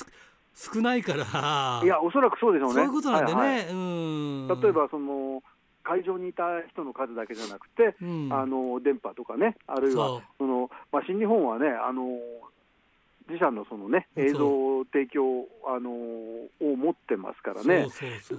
[0.54, 1.82] 少ないから。
[1.84, 2.74] いや、おそらくそうでしょうね。
[2.76, 3.40] そういうことなんでね。
[3.40, 4.48] はいはい、うん。
[4.48, 5.42] 例えばその
[5.84, 12.04] 会場にいた人の数だけじゃなくて、うん、あの電波とかね、あるいはそのまあ、新日本はね、あの
[13.28, 17.88] 自社のそのね映像提供あのを持ってますからね。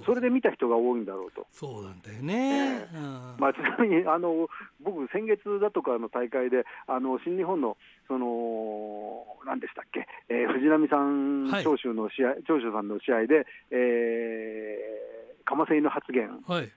[0.05, 1.45] それで見た人が多いんだろうと。
[1.51, 4.47] そうなんだよね、えー、まあ、ちなみにあの
[4.81, 15.12] 僕、先月だとかの大会であの新日本のその何でしたっけ、えー、藤波さん長州の試合、はい、長州さんの試合で、えー
[15.45, 16.29] かませ犬発言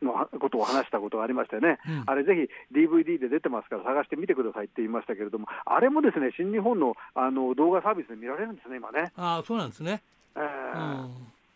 [0.03, 9.13] のことを話したことがありましたよね、はいうん、あれ、ぜひ DVD で出てますから、探してみてくださいって言いましたけれども、あれもですね新日本のあの動画サービスで見られるんですね、今ね。
[9.17, 10.03] あそうなんですね、
[10.37, 11.09] えー、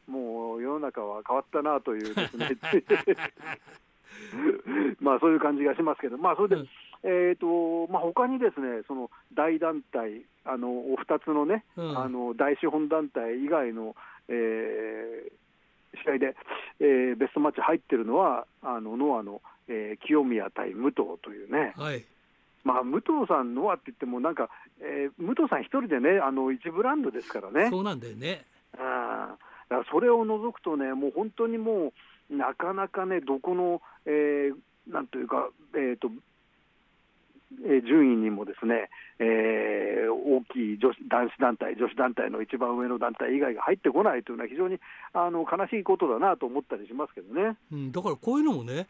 [0.08, 2.56] うん、もう世の中は変わったなというですね。
[5.00, 6.68] まあそういう感じがしますけど、まあ、それで、うん。
[7.02, 13.96] えーとまあ、他にですねその大団体、あのお2つのね、うん、あの大資本団体以外の、
[14.28, 15.32] えー、
[16.04, 16.36] 試合で、
[16.80, 22.04] えー、ベストマッチ入ってるのは、あのノアの、えー、清宮対武藤というね、はい、
[22.64, 24.48] まあ、武藤さん、ノアって言っても、なんか、
[24.80, 27.70] えー、武藤さん一人でね、あの一ブランドですからね。
[27.70, 28.44] そうなんだよね。
[28.78, 29.36] あ
[29.68, 31.92] だからそれを除くとね、もう本当にも
[32.30, 36.12] う、なかなかね、どこの、えー、なんというか、えーとえ
[37.58, 44.78] 順位にもですね、えー、大きい女子男子団体、女子団体の一番上の団体以外が入ってこないというのは、非常に
[45.12, 48.86] あの悲しいことだなと思ったりしますけどね、うん、だからこういうのもね、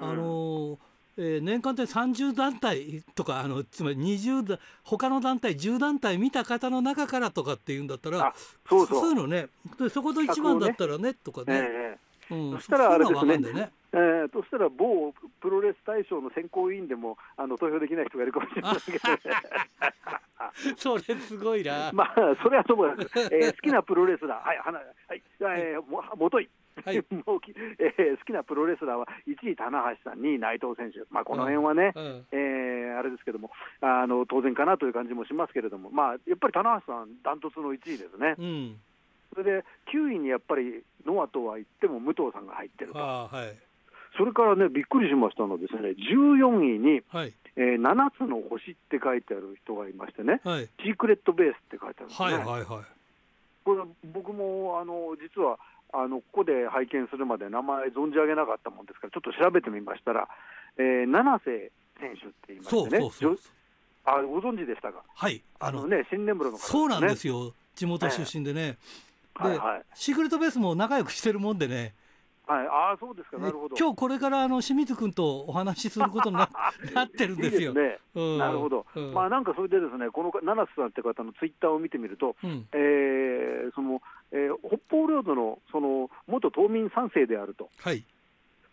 [0.00, 0.76] あのー
[1.20, 8.32] えー、年間で30団体とかあのつまり20他の団体10団体見た方の中からとかっていうんだったら
[8.68, 9.48] そういうのね。
[9.92, 11.87] そこと一番だったらね、ね、とかね、えー
[12.30, 13.38] うん、そしたらあれですね。
[13.38, 13.70] ね。
[13.92, 19.18] えー、としたら某プロレス大賞の選考委員でもあの投票できない人がいるかもしれませんけど、ね、
[20.76, 21.90] それすごいな。
[21.92, 25.22] まあそれはともかく、えー、好きなプロレスラー、はい、はい、
[25.60, 26.48] えー、ももとい。
[26.84, 27.40] はい、 もう
[27.78, 32.04] えー、好きなプロレスラーは1位、棚橋さん、2位、内藤選手、まあ、この辺はね、うん。
[32.04, 38.36] うん、えー、あれですけどもあの、当然かなという感じもしますけれども、まあ、やっぱり棚橋さん、ダントツの1位ですね。
[38.38, 38.80] うん
[39.34, 43.56] それで9位にやっぱりノアとは言っても武藤さんが入ってると、はい、
[44.16, 47.32] それからね、びっくりしましたのはですね、14位に、はい。
[47.56, 52.26] えー、7つの星って書いてある人がいましてね、はい、シークレットベースって書いてあるんですね。
[52.26, 52.84] はいはいはい、
[53.64, 53.82] これ
[54.14, 55.58] 僕もあの実は
[55.92, 60.28] あのここで拝見するまで名前存じ上げなかったもんですから、ちょっと調べてみましたら、
[60.78, 63.52] えー、七瀬選手って言いましてね、そうそうそう
[64.04, 65.42] あご存知でしたか、はい。
[65.58, 68.78] あのね、新根室の方、ね、そうなんですよ、地元出身でね、
[69.38, 71.94] はいはい、シークレットベースも仲良くしてるもんでね。
[72.48, 73.76] はい、ああ、そうですか、なるほど。
[73.76, 76.48] 今日これからあの清水君とお話しすることにな
[76.94, 77.72] なってるんですよ。
[77.72, 84.00] いいねうん、なるほど、うん、まあなんかそれでですね、この七瀬さんって方のツイッターを見てみると、うん、えー、その、
[84.32, 87.68] えー、北方領土のその元島民三世であると。
[87.78, 88.02] はい。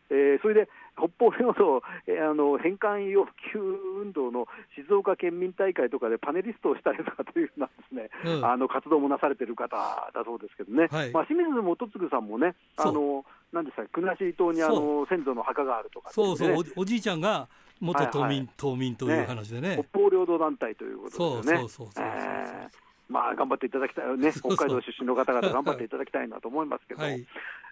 [0.10, 3.60] えー、それで北方領土、えー、あの返還要求
[4.02, 17.48] 運動の静岡県民大会とかでパネリストをしたりとかというようなですね、うん、あの活動もなされている方だそうですけどね、はい、まあ、清水元次さんもね、あのなんですか、国後島にあの先祖の墓があるとか、ね、そうそうお、おじいちゃんが
[17.80, 21.44] 元島民、はいはい、島民という話でね、ね、北方領土団体ということですよね。
[21.44, 27.26] そうそうそうそうそう、えーまあ、頑張っていただきたいね、北海道出身の方々、頑張っていただきたいなと思いますけど、はい、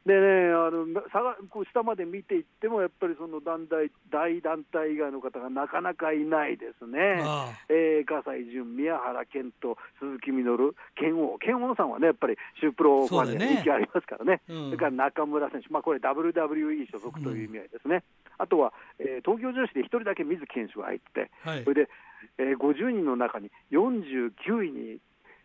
[0.06, 7.24] でねあの下こう下まで見ていっても、やっぱりその団体大団体以外の方がなかなかいないですね、
[7.70, 18.02] えー、葛西潤、宮原健人、鈴木みのる、剣王、剣王さんはね、やっぱりシュープロファンで人気ありますからね、そ、ねうん、れから中村選手、まあ、これ、WWE 所属という意味合いですね、うん、
[18.38, 21.90] あとは、えー、東京女子で1人だけ水木選手が入って、はい、それで、
[22.38, 25.00] えー、50人の中に49位に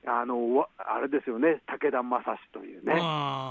[0.07, 2.95] あのあれですよね、武田正史というね、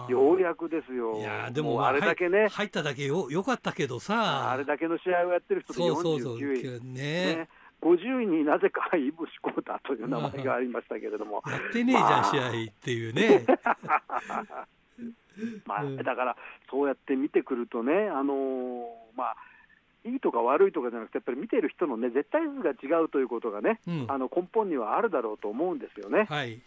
[0.10, 7.36] ようやくですよ、いやでもあれだけね、入っただけよよかったけどさ、あれだけの試合をやってる人で49位、ね。
[7.36, 7.50] ね、
[7.82, 13.46] 50位になぜかイブシコータという名前がありましたけれども、やってねえじゃん、試合っていうね。
[15.66, 16.36] まあ、だから、
[16.72, 19.38] そうやって見てくるとね、あのー、まあ、
[20.08, 26.26] いいとか悪いとかじゃなくて、やっぱり見てる人のね、絶対数が違うということがね、うん、あの根本にはあるだろうと思うんですよね。
[26.30, 26.60] はい、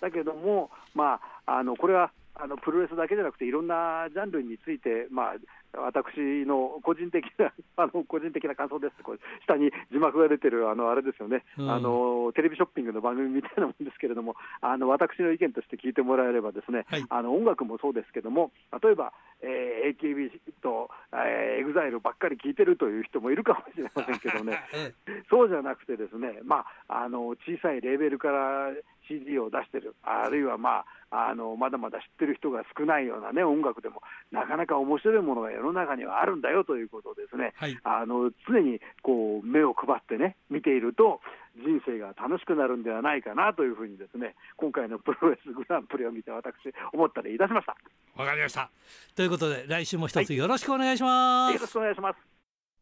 [0.00, 5.34] だけども、まあ、あのこれはあのプロレスだけじゃなくて、いろんなジャンルについて、まあ、
[5.76, 19.12] 私の個人的な あの個人的な感想です、これ下に字幕が出てるあのあれですよね、うん、あの、テレビショッピングの番組みたいなもんですけれども、あの私の意見として聞いてもらえれば、ですね、はい、あの音楽もそうですけども、例えば、
[19.42, 20.30] えー、AKB
[20.62, 24.62] と、えー、EXILE ばっかり聴いてるという人もいるかもしれませんけどね、
[25.28, 28.70] そうじゃなくて、ですね、まあ、あの小さいレーベルから
[29.08, 41.20] CD を出してる、あるいは、まあ、あのまだまだ知ってる人が少ないような、ね、音楽でも、なかなか面白いものが世の中にはあるんだよということをですね、はい、あの常にこう目を配ってね、見ていると、
[41.56, 46.52] 人生が楽しくなるんではないかなというふうにですね、今回の プロレスグランプリを見て、私、
[46.92, 47.76] 思ったりいたしました。
[48.14, 48.70] わかりました。
[49.14, 51.50] ということで、来週も一つよろしくお願いします。
[51.50, 52.18] はい、よろしくお願いします。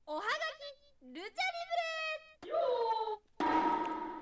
[0.06, 1.93] おはがきルチャリブレ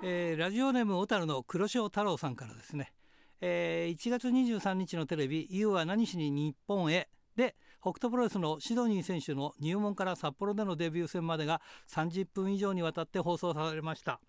[0.05, 2.91] えー、ラジオネーム小樽の黒潮太郎さんからですね、
[3.39, 14.19] えー、1月23日のテレビ「You は何しに日本へ」で北斗プロレスのシドニー選手の入門から札幌でのデビュー戦までが30分以上にわたって放送されました。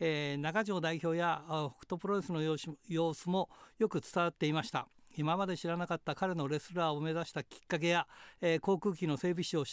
[0.00, 4.88] えー、中条代表や北斗プロレスの様子もよく伝わっていました。
[5.16, 8.08] 今まで知らなかった彼のレスラーを目指したきっかけや、
[8.40, 9.64] えー、航空機の整備士を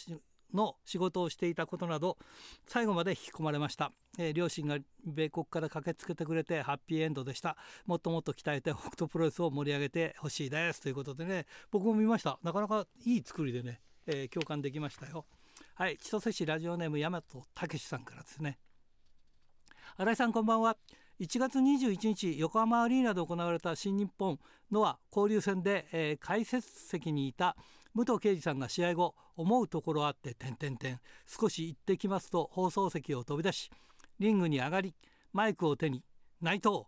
[0.54, 2.18] の仕事をしていたことなど
[2.66, 7.56] 最後まで引き込まれました、えー、両親が米国から駆けつけてくれてハッピーエンドでした。
[7.86, 10.80] もっともっと鍛えて北斗プロレスを盛り上げてほしいです。
[10.80, 12.38] ということでね僕も見ました。
[12.42, 15.26] なかなかいい作りでね、えー、共感できましたよ。
[15.74, 18.58] はい千歳市ラジオネーム大和武さんからですね。
[19.96, 20.76] 新井さんこんばんは。
[21.20, 24.38] 1月21日横浜アリーナで行われた新日本
[24.72, 27.56] ノア交流戦で、えー、解説席にいた
[27.94, 33.70] 武藤敬司さんが試合後思うところあって点々点少し行ってきますと放送席を飛び出し
[34.18, 34.94] リングに上がり
[35.32, 36.04] マイクを手に
[36.40, 36.84] 内藤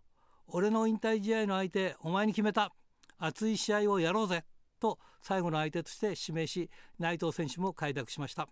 [0.47, 2.71] 俺の引退試合の相手お前に決めた。
[3.17, 4.43] 熱い試合をやろうぜ。
[4.79, 8.49] と最後の相手として指名し内藤選手も快諾しました、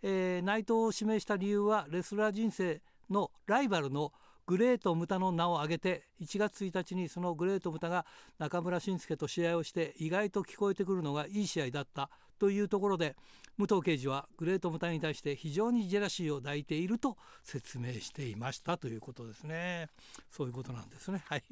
[0.00, 4.12] えー、内藤を指名した理由はレスラー人生のライバルの
[4.46, 8.06] グレート・ムタの名を挙げて1月1日にそのグレート・ムタが
[8.38, 13.14] 中村俊輔と試合をして意外と聞こえてくるのがいい試合だったというところで
[13.56, 19.88] 武藤刑事はグレート・ムタに対して非常にジェラシーを抱いていると説明していましたということですね。
[20.30, 21.22] そういうことなんですね。
[21.26, 21.44] はい。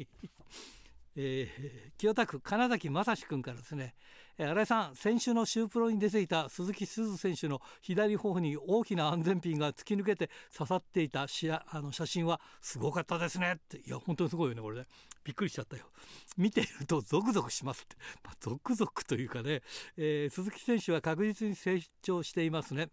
[1.16, 3.94] えー、清田区金崎正史君からですね、
[4.46, 11.26] 新井さん先週のシュープロに出ていた鈴木鈴選手の左頬に大きな安全ピンが突き抜けて刺さっていた
[11.68, 13.57] あの写真はすごかったですね。
[13.57, 14.87] っていや本当にすごいよねこれね。
[15.24, 15.85] びっくりしちゃったよ。
[16.38, 19.61] 見ているとゾクゾクしますって、 まあ、ゾクゾクというかね、
[19.98, 22.88] えー、鈴木選手は確実に成長していますね、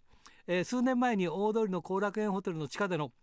[0.48, 3.14] え数年前に大通りの後楽園ホテルの地下での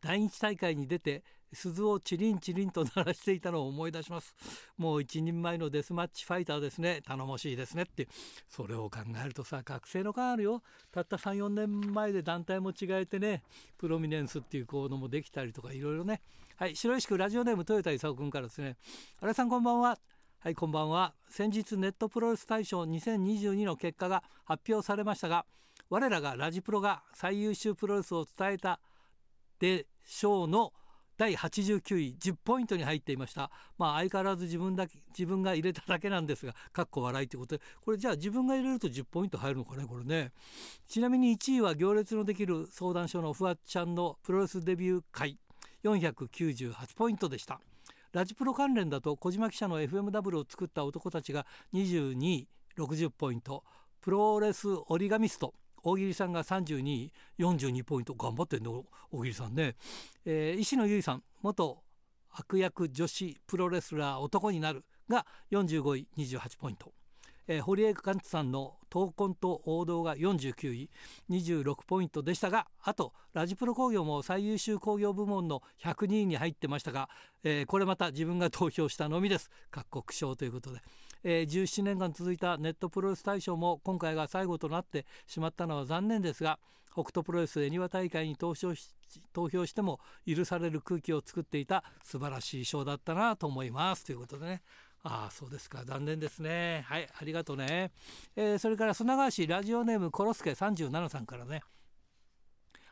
[0.00, 4.34] 第一大会に出て鈴をチリンチリンと鳴らしていたのを思い出します。
[4.76, 7.02] もう一人前のデスマッチファイターですね。
[7.04, 8.08] 頼もしいですねって。
[8.48, 10.62] それを考えるとさ学生の感あるよ。
[10.90, 13.42] たった34年前で団体も違えてね
[13.78, 16.22] プロミネンスっていうコードもできたりとかいろいろね。
[16.56, 18.76] はい白石区ラジオネーム豊田勲君からですね。
[19.20, 19.98] 新井さんこんばんは。
[20.38, 21.14] はいこんばんは。
[21.28, 25.46] 先日ネットプロレス大賞2022の結果が発表されましたが
[25.88, 28.80] 我らがラジプロが最優秀プロレスを伝えた
[29.60, 30.72] でしょうの
[31.22, 33.48] 第89位10ポイントに入っていました。
[33.78, 37.62] まあ相変わらず自分だけ自分が入れただけなんですがかっこ笑いということで。
[37.84, 40.32] これじゃあ自分が入れると10ポイント入るのかねこれね。
[40.88, 45.38] ちなみに1位は行列のできる相談所のフワちゃんのプロレスデビュー会。
[45.84, 47.60] 498ポイントでした。
[48.12, 53.62] ラジプロ関連だと小島記者の FMW を作った男たちが22位60ポイント。
[54.00, 55.54] プロレス折り紙スト。
[55.82, 58.14] 大喜利さんが32位42ポイント。
[58.14, 59.76] 頑張ってんの大喜利さんね、
[60.24, 61.82] えー、石野由依さん元
[62.30, 66.92] 悪役女子プロレスラー男になるが45位28ポイント、
[67.46, 70.90] えー、堀江寛さんの闘魂と王道が49位
[71.30, 77.08] 26ポイントでしたがあとラジプロ工業も最優秀工業部門の102位に入ってましたが、
[77.42, 79.50] えー、これまた自分が投票したのみです。
[79.70, 80.80] 各国賞ということで、
[81.24, 86.58] えー、17年間続いたネットプロレス大賞も今回が最後となってしまったのは残念ですが
[86.92, 88.94] 北斗プロレス恵庭大会に投票し
[89.32, 94.04] 投票しても許される空気を作っていた素晴らしい賞だったなと思います。
[94.04, 94.62] ということでね。
[95.04, 95.84] ああそうですか。
[95.84, 96.84] 残念ですね。
[96.86, 97.90] はいありがとうね、
[98.36, 101.62] えー、それから砂川市ラジオネームコロスケ37さんからね。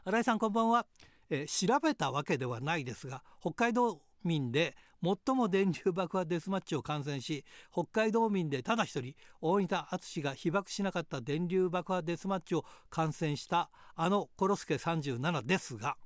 [0.04, 0.86] 新井さんこんばんは、
[1.28, 15.96] えー、調べたわけではないですが北海道民で最も電流爆破デスマッチを観戦し北海道民でただ一人大仁田淳が被爆しなかった電流爆破デスマッチを観戦したあのコロスケ37ですが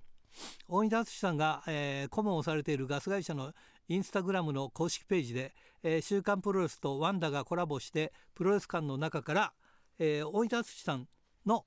[0.68, 3.52] 大仁田淳さんが、えー、顧問をされているガス会社の
[3.88, 5.52] インスタグラムの公式ページで
[5.86, 9.52] えー、週刊プロレスとワンダがコラボしてプロレス館の中から、
[9.98, 11.06] えー、大分敦さん
[11.46, 11.66] の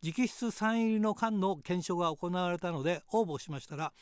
[0.00, 3.92] 直筆サイン入りの缶の検証が行われたので応募しましたら、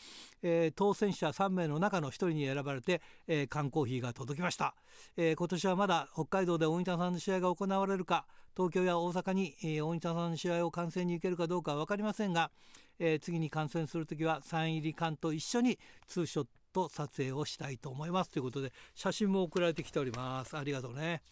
[0.42, 4.74] えー、当選者3名の中の1人に選ばれて、えー、缶コーヒーが届きました、
[5.16, 12.50] えー、今年はまだ北海道で大分さんの試合が行われるか東京や大阪に、えー、大分さんの試合を観戦に行けるかどうかは分かりませんが、
[12.98, 20.58] えー、次に観戦する時はサイン入り缶と一緒にツーショットと撮影をしたいと思いますということで写真も送られてきております。
[20.58, 21.22] ありがとうね。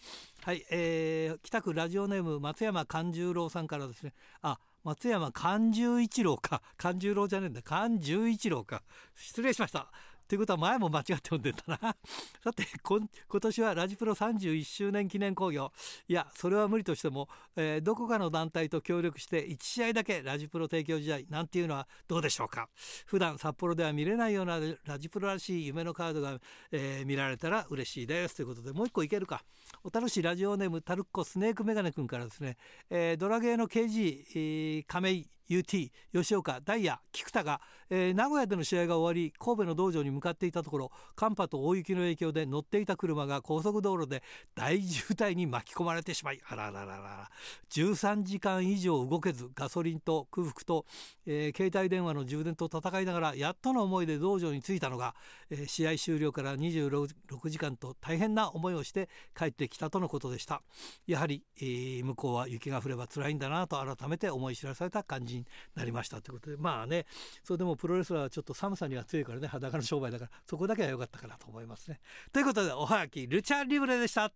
[0.42, 4.14] はい、えー、北区ラジオネーム松山勘十郎さんからですね。
[4.40, 6.62] あ松山勘十一郎か。
[6.78, 7.60] 勘十郎じゃねえんだ。
[7.60, 8.82] 勘十一郎か。
[9.14, 9.90] 失礼しました。
[10.28, 11.96] ということは前も間違って読んでんだな。
[12.42, 13.08] さて今
[13.40, 15.72] 年はラジプロ31周年記念興行。
[16.08, 22.68] いやそれは無理としても、えー、どこかの団体と協力して1試合だけラジプロ提供試合なんていうのはどうでしょうか。
[23.06, 29.44] 普段札幌では見れないようなラジプロらしい夢のカードが、えー、見られたら嬉しいですということでもう一個いけるか。
[29.82, 32.56] おたるしラジオネームタルッコスネークメガネ君からですね、
[32.90, 44.22] えー、ドラゲーの KG、えー、亀井 UT 吉岡ダイヤ菊田が、えー、名古屋での試合が終わり神戸の道場に向かっていたところ寒波と大雪の影響で乗っていた車が高速道路で
[44.54, 47.04] 大渋滞に巻き込まれてしまいあらららら。
[47.04, 47.30] ら
[47.70, 50.86] 13時間以上動けずガソリンと空腹と、
[51.26, 55.14] えー、携帯電話の充電と戦いながらやっとの思いで道場に着いたのが、
[55.50, 57.06] えー、試合終了から26
[57.48, 60.62] 時間と大変な思いをして帰ってきたとのことでした。
[61.06, 67.06] やはり、えー、向こうは雪が降れば辛いんだなと改めて思い知らされた感じになりましたということでまあね
[67.42, 72.00] それでもプロレスラーはちょっと寒さには強いからね裸の商売だからそこだけは良かったかなと思いますね。
[72.32, 74.32] ということでおはがきルチャリブレでした。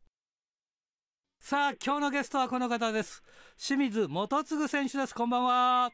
[1.41, 3.23] さあ今日のゲストはこの方です。
[3.57, 5.15] 清水元次選手です。
[5.15, 5.91] こんばんは。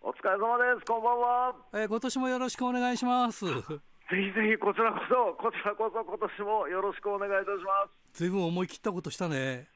[0.00, 0.86] お疲れ様です。
[0.86, 3.44] こんばんは、えー、今年もよろしくお願いします。
[3.44, 8.18] ぜひぜひこちらこそこちらこそ今年もよろしくお願いいたします。
[8.18, 9.68] ずいぶん思い切ったことしたね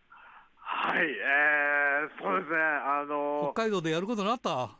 [0.75, 4.71] はい、えー、そうですね、あのー、北海道でやることになった？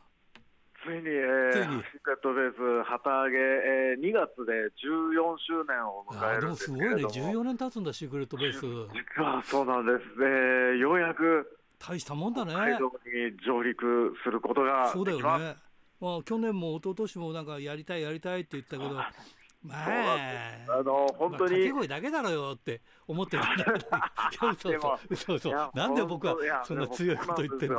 [0.83, 4.51] ついに、えー、シークレットベース旗揚げ、えー、2月で
[4.83, 8.59] 14周年を迎えるんですけれどもでもすごいね、14年経つんだ、シークレットベース。
[8.59, 12.51] 実はそうなんです、えー、ようやく大したもんだね。
[12.51, 15.55] 北海道に上陸することがそうだよね。
[16.01, 18.99] まあ、去年も一昨年もなんかやりたいやりたいって言ったけど、
[19.63, 23.79] まあ、あの本当に、まあ、掛け声だけだろよって思ってるんだけど、
[24.37, 25.39] そうそうそう。
[25.39, 26.35] そうなんで僕は
[26.65, 27.75] そんな強いこと言ってんだ。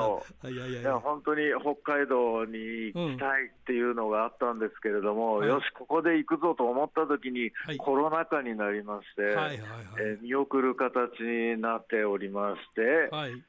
[0.51, 0.81] いやいや。
[0.81, 9.59] いや本当に北海道に行きたいっていうのがあったんですけれども、うん、よしここで行くぞと思った時に、はい、コロナ禍になりまして、はいはいはい、
[9.99, 13.15] えー、見送る形になっておりまして。
[13.15, 13.45] はい。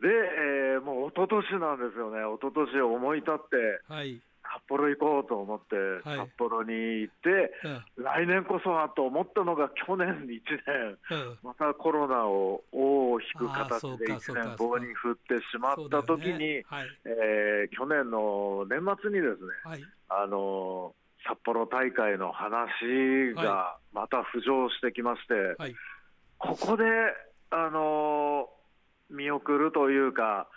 [0.00, 4.20] で、えー、もう一昨年なんですよね、一昨年思い立って、はい、
[4.52, 6.72] 札幌行こうと思って、札幌に
[7.02, 7.52] 行って、
[7.96, 16.64] 来年こそはと思ったのが去年1年、またコロナを尾を引く形で1年棒に振ってしまった時に、
[17.04, 19.44] え去年の年末にです
[19.76, 20.94] ね、あの
[21.26, 25.56] 札幌大会の話がまた浮上してきまして、
[26.38, 26.84] ここで、
[27.52, 28.48] あの
[29.10, 30.48] 見送るというか、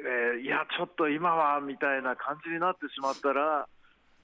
[0.00, 3.68] えー、いや、ちょっと今はみたいな感じになってしまったら、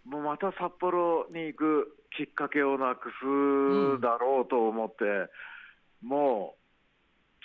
[0.05, 5.05] もうまた札幌に行くきっかけをなくすだろうと思って、
[6.03, 6.67] うん、もう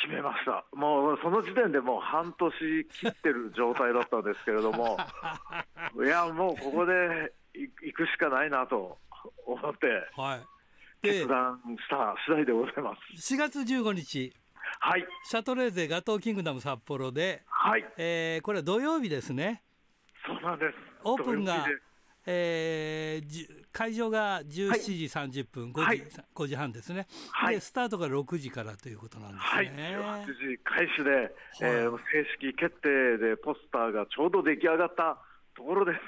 [0.01, 2.51] 決めました、もうその時点でもう半年
[2.89, 4.97] 切ってる状態だったんですけれども、
[6.03, 8.97] いや、もうここで行くしかないなと
[9.45, 10.41] 思って、はい、
[11.01, 13.33] 決断した次第でございます。
[13.33, 14.33] 4月15日、
[14.83, 17.85] はい、シャトレーゼガトーキングダム札幌で、はい。
[17.97, 19.61] えー、これは土曜日ですね。
[20.25, 20.73] そうなんです。
[21.03, 21.67] オープンが、
[22.25, 25.05] えー、会場が17時
[25.43, 29.97] 30分、はい、5, 時5時半ですね、はい、でスタートが6時からということなんですね。
[29.97, 31.29] はい、6時開始で、はい、
[31.61, 31.97] えー、正
[32.39, 35.19] 式決定でポスターがちょうど出来上がった
[35.55, 35.99] ところです。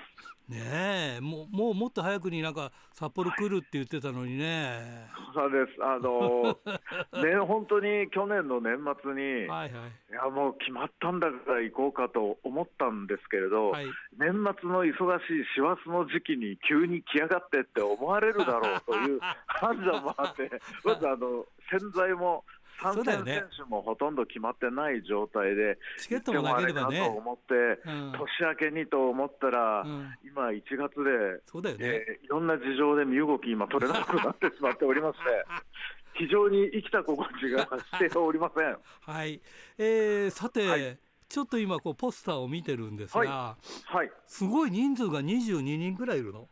[0.54, 5.84] ねえもうもうもっと早くになんか札幌来るって言ってたのにね、そうです。
[5.84, 6.58] あの
[7.24, 13.86] ね本当に去年の年末に、はいはい、いやもう決まったんだから行こうかと思ったんですけれど、はい、
[14.18, 20.51] 年末の忙しい師走の時期に急に来やがってって思われるだろうという 判断もあって、
[20.84, 22.45] まずあの洗剤も
[22.84, 27.00] 参戦選手もほとんど決まってない状態で、チケットもなければね。
[27.00, 27.54] と思って、
[27.86, 35.24] うん、年明けにと思ったら、うん、今、1月で、そうだよね、えー、いろんな事情で身動き、今、取れなくなってしまっておりまして。
[36.16, 37.68] 非常に生きた心地が
[38.00, 38.78] しておりません。
[39.02, 39.42] はい、
[39.80, 43.58] えー、さて、はい、ちょっと今こうポスターを見てるんですが、は
[43.94, 46.48] い、はい、すごい人数が22人ぐらいいるの？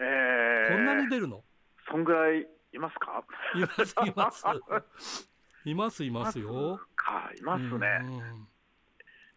[0.00, 1.44] えー、こんなに出るの？
[1.88, 3.24] そんぐらいいますか？
[3.54, 5.30] います、います。
[5.64, 6.80] います、いますよ。
[6.94, 8.00] か、いますね。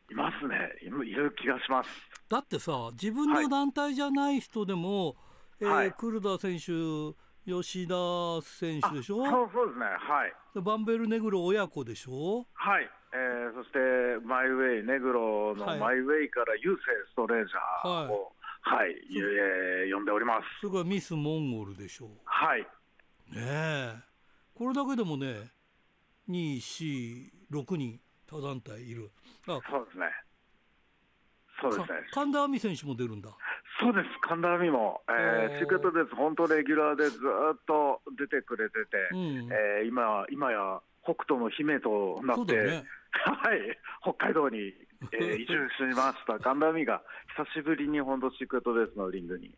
[0.10, 0.86] いますねい。
[0.88, 1.90] いる気がします。
[2.30, 5.16] だってさ、自分の団体じゃない人でも、
[5.62, 7.16] はい、えー、クルダ選手、
[7.46, 7.96] 吉田
[8.42, 9.26] 選手でしょ？
[9.26, 10.34] そうそうですね、はい。
[10.62, 12.46] バンベルネグロ親子でしょ？
[12.54, 12.90] はい。
[13.14, 13.80] えー、そして、
[14.26, 20.46] マイウェイ、ネグロのマイウェイから郵政ストレージャーを、はい、はい、えー、呼んでおります。
[20.62, 22.10] それからミス・モンゴルでしょ？
[22.26, 22.68] はい。
[23.32, 23.96] ねえ。
[24.54, 25.52] これだけでもね
[26.30, 29.12] 246人他団体いる。
[29.48, 30.06] あそうですね。
[31.62, 31.88] そうですね。
[32.12, 33.30] 神田亜美選手も出るんだ。
[33.80, 34.08] そうです。
[34.22, 35.68] 神田亜美も、えー、シー。
[35.68, 36.16] クレットです。
[36.16, 44.74] 本当レギュラーでずっと出てくれてて、うん、えー、今今や北斗の姫となって、ね、はい、北海道に、
[45.14, 46.40] えー、移住しました。
[46.44, 47.02] 神田亜美が
[47.38, 49.56] 久しぶりに本当シークレットデスのリングに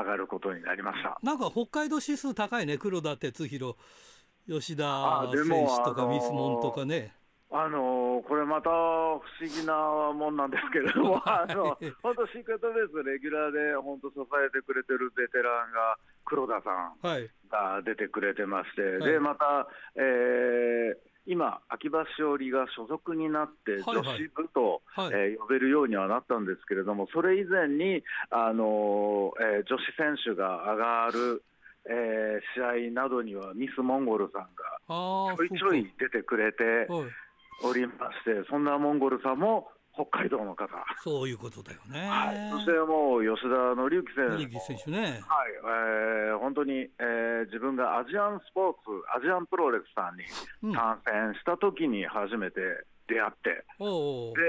[0.00, 1.18] 上がることになりました。
[1.22, 3.74] なんか北海道指数高いね、黒田哲弘、
[4.48, 7.12] 吉田選手とか、ミスモンとかね。
[7.48, 9.72] あのー、これまた不思議な
[10.12, 16.98] もんなんですけれども、 あの本当、シークレットベース、レギュラーで本当、支えてくれてるベテランが、黒田さん
[17.48, 31.42] が出てくれてまして、はい、でまた、えー、今、秋葉しおりが所属になって、女子部と、はいはい、えー、呼べるようにはなったんですけれども、それ以前に、あのー、えー、女子選手が上がる、
[31.88, 34.48] えー、試合などには、ミス・モンゴルさんが
[34.88, 36.86] ちょいちょい出てくれて
[37.62, 40.68] おりまして、そんなモンゴルさんも北海道の方。
[41.02, 42.06] そういうことだよね。
[42.06, 45.24] はい、そしてもう吉田紀之選手選手ね。
[45.24, 45.52] はい、
[46.28, 50.28] えー、本当に、えー、自分がアジアンスポーツ、アジアンプロレスさんに
[50.74, 52.60] 参戦した時に初めて
[53.08, 54.42] 出会って、うん、で、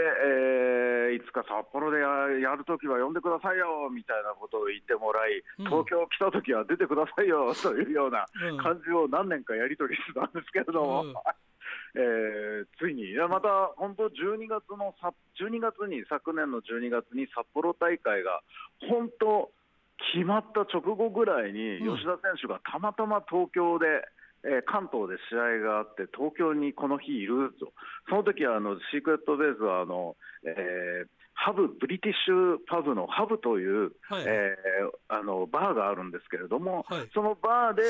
[1.13, 2.01] えー、いつか札幌で
[2.43, 5.39] やるときは呼んでくださいよみたいなことを言ってもらい、
[5.69, 8.25] 東京来たときは出てくださいよというような
[8.59, 11.03] 感じを何年かやり取りしてたんですけれども。
[11.03, 11.13] うん
[11.95, 14.93] えー、ついに、いやまた本当、12月の
[15.39, 18.41] 12月に、昨年の12月に札幌大会が、
[18.89, 19.51] 本当、
[20.13, 23.85] 決まった直後ぐらいに、吉田選手がたまたま東京で、
[24.43, 27.73] えー、関東で試合があって、東京にこの日いると、
[28.09, 30.15] その時はあのシークレットベースはあの、
[30.45, 37.83] えー、ハブ、ブリティッシュパブのハブという、はい、えー、あのバーがあるんですけれども、はい、そのバーで、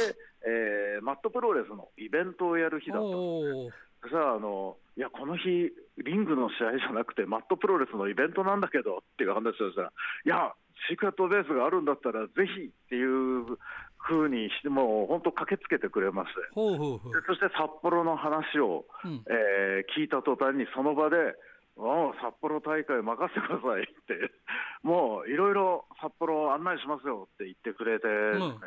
[0.46, 3.72] えー、マットプロレスのイベントをやる日だったんで。
[4.12, 9.92] さああのいやこの日、リングの試合じゃなくて、マットプロレスのイベントなんだけどっていう話をしたら、
[10.26, 10.54] いや、
[10.88, 13.58] シークレットベースがあるんだったら、ぜひっていう
[13.98, 17.14] ふうにして、もう本当、駆けつけてくれまして、ほうほうほう。
[17.28, 21.18] そして札幌の話を、うん、えー、聞いた途端に、その場で、
[22.22, 24.32] 札幌大会任せてくださいって、
[24.82, 28.60] もういろいろ札幌案内しますよって言ってくれて、ねうん、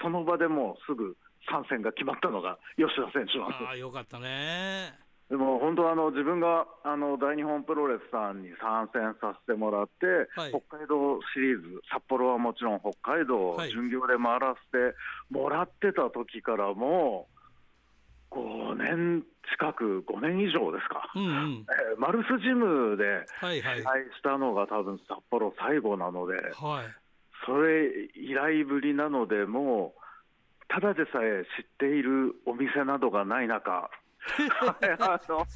[0.00, 1.16] その場でもうすぐ
[1.48, 3.68] 参戦が決まったのが 吉田選手なんです。
[3.68, 4.98] あよかったね。
[5.28, 10.06] でも本当あの、自分があの大日本プロレスさんに参戦させてもらって、
[10.40, 14.96] はい、北海道シリーズ、札幌はもちろん北海道、巡業で回らせて
[15.30, 17.35] もらってた時からもう、
[18.30, 23.80] 5年近く、5年以上ですか、うんうん、 えー、マルスジムで試合
[24.16, 26.86] したのが、多分札幌最後なので、はい、
[27.46, 30.00] それ以来ぶりなので、もう、
[30.68, 33.90] ただでさえ知っているお店などがない中、
[34.98, 35.46] あの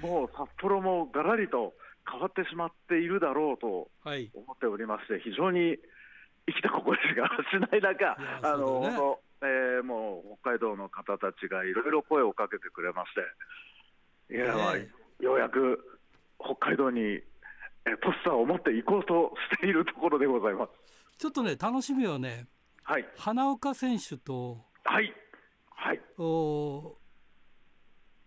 [0.00, 1.74] もう札幌もがらりと
[2.08, 3.90] 変わってしまっているだろうと
[4.34, 5.78] 思っておりまして、はい、非常に
[6.46, 13.10] 生きた心地がしない中、あの、えー、もう北海道の方たちがいろいろ声をかけてくれまし
[14.28, 14.76] て、いや、まあ、
[15.22, 16.00] ようやく
[16.38, 17.20] 北海道に
[17.84, 20.70] えポスターを持っていこうとしているところでございます。
[21.18, 22.46] ちょっとね、楽しみはね、
[22.84, 25.12] はい、花岡選手と、はい、
[25.70, 26.96] はい、お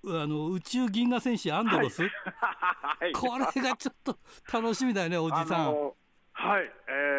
[0.07, 2.07] あの宇宙銀河戦士アンドロス、は
[3.07, 4.17] い、これがちょっと
[4.51, 5.73] 楽しみだよね、おじさん。
[6.37, 7.14] はい、えー、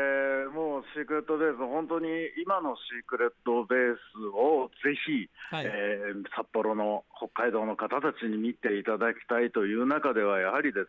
[0.97, 2.09] シークレットベース、本当に
[2.41, 10.81] 今のシークレットベースをぜひ、はい、えー、札幌の北海道の方たちに見ていただきたいという中では、やはりで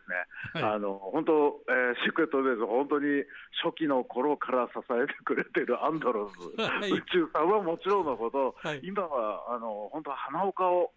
[0.56, 3.20] ね、はい、あの本当、えー、シークレットベース、本当に
[3.60, 10.90] 初期の頃から支えてくれているアンドロス、 はい、宇宙さんはもちろんのこと、今はあの本当、花岡を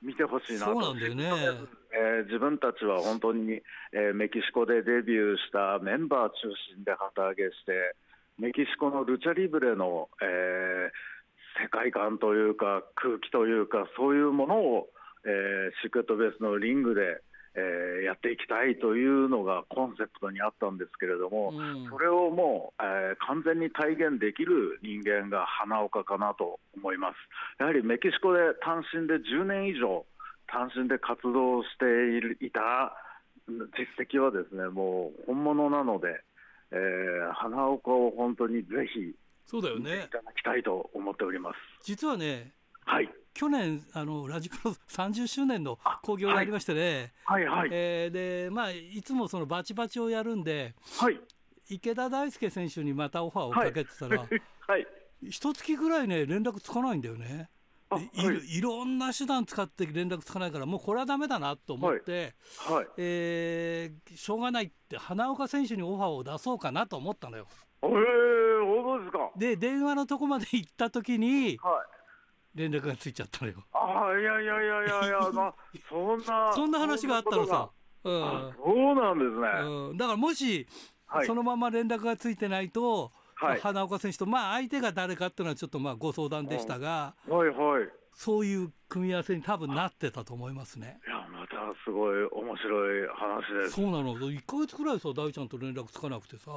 [0.00, 0.72] 見てほしいなと。
[0.72, 1.30] そうなんだよね。
[1.96, 3.62] えー、自分たちは本当に、
[3.92, 7.94] えー、メキシコでデビューしたメンバー中心で旗揚げして、
[8.38, 14.88] メキシコのルチャリブレの、えー、世界観というか、空気というか、そういうものを、
[15.24, 17.22] えー、シークレットベースのリングで、
[17.56, 27.14] えー、やっていきたいというのがコンセプトにあったんですけれども、うん、それをもう、えー、完全に体現できる人間が花岡かなと思います。
[27.60, 30.04] やはりメキシコで単身で10年以上、
[30.48, 32.98] 単身で活動していた
[33.46, 36.22] 実績はですね、もう本物なので、
[36.74, 39.14] えー、花岡を本当にぜひ、
[39.46, 40.06] そうだよね。
[40.06, 41.56] いただきたいと思っております。
[41.84, 42.52] 実はね、
[42.84, 43.08] はい。
[43.32, 51.20] 去年あのラジプロ30周年の興行がありましてね、はいはい、えー、でまあ、いつもそのバチバチをやるんで、はい、
[51.68, 54.28] 池田大輔選手にまたオファーをかけてたら、はい
[54.68, 54.86] はい、
[55.22, 57.48] 一月ぐらいね、連絡つかないんだよね。
[57.98, 62.34] いはい、いろんな手段使って連絡つかないから、もうこれはだめだなと思って、
[62.66, 67.46] はいはい、えー、しょうがないって、花岡選手にオファーを出そうかなと思ったのよ。
[67.82, 67.90] えー、
[68.82, 69.30] 本当ですか？
[69.36, 71.94] で、電話のとこまで行った時に、はい
[72.54, 73.64] 連絡がついちゃったのよ。
[73.72, 75.54] ああ、いやいやいやいやいや、 まあ、
[75.88, 76.52] そんな。
[76.54, 77.70] そんな話があったのさ。
[78.04, 79.88] うん、そうなんですね。
[79.90, 80.66] うん、だからもし、
[81.06, 91.00] はい、そのまま連絡がついてないと、はい、花岡選手と、まあ、相手が誰かっていうのはちょっとまあご相談でしたが、はいはい、そういう組み合わせに多分なってたと思いますね。
[91.06, 91.54] いや、また
[91.84, 93.70] すごい面白い話です。
[93.72, 96.50] そうなの、1か月くらいさ、大ちゃんと連絡つかなくてさ。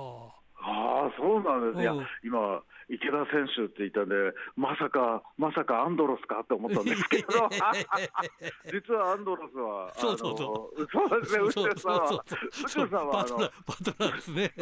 [0.67, 1.81] ああ、そうなんです。
[1.81, 1.93] いや、
[2.23, 4.15] 今、池田選手って言ったんで、
[4.55, 7.27] まさか、まさかアンドロスかって思ったんですけど、
[8.71, 10.87] 実はアンドロスは、そうそうそう。
[10.91, 12.23] そうですね、宇宙さんは、
[12.63, 13.51] 宇宙さんは、あの、バ
[13.83, 14.53] トですね。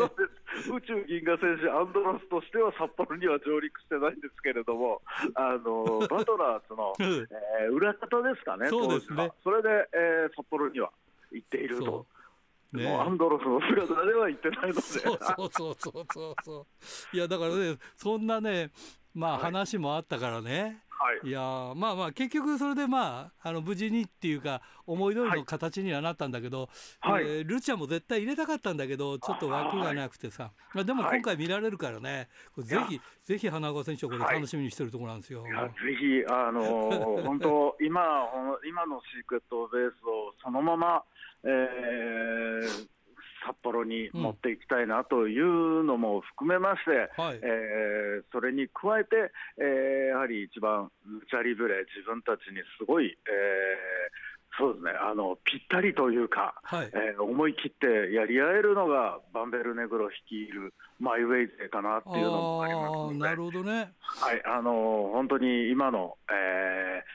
[0.69, 5.01] 宇宙銀河選手、アンドロスとしては札幌には上陸してないんですけれども、
[5.33, 9.31] あの、バトラーズの、えー、裏方ですかね、そうですね。
[9.43, 10.91] それで、えー、札幌には
[11.31, 12.05] 行っていると。
[12.75, 14.81] ね、アンドロスの姿では言ってないので。
[14.81, 16.67] そうそうそうそうそ
[17.13, 17.15] う。
[17.15, 18.71] いやだからねそんなね
[19.15, 20.81] まあ話もあったからね。
[20.97, 21.41] はい、いや
[21.75, 26.69] まあまあ結局それでまああの無事にっていうか思い通りの形にはなったんだけど、
[27.01, 35.45] はい、えー、ルチャも絶対入れたかったんだけどちょっと枠がなくてさ、まあ、でも今回見られるからね、はい、ぜひぜひ花岡選手はこれ楽しみにしてるところなんですよ。
[35.45, 38.01] いやぜひあのー、 本当今
[38.65, 41.03] 今のシークレットベースをそのまま
[41.45, 42.87] えー、
[43.45, 67.14] 札幌に持っていきたいなというのも含めまして、うんはい、えー、それに加えて、えー、やはり一番、ルチャリブレ、自分たちにすごい、えー、そうですねあのぴったりというか、はい、えー、思い切ってやり合えるのがバンベルネグロ率いるマイウェイ勢かなっていうのもありますので、なるほどね、はいあの本当に今の、えー、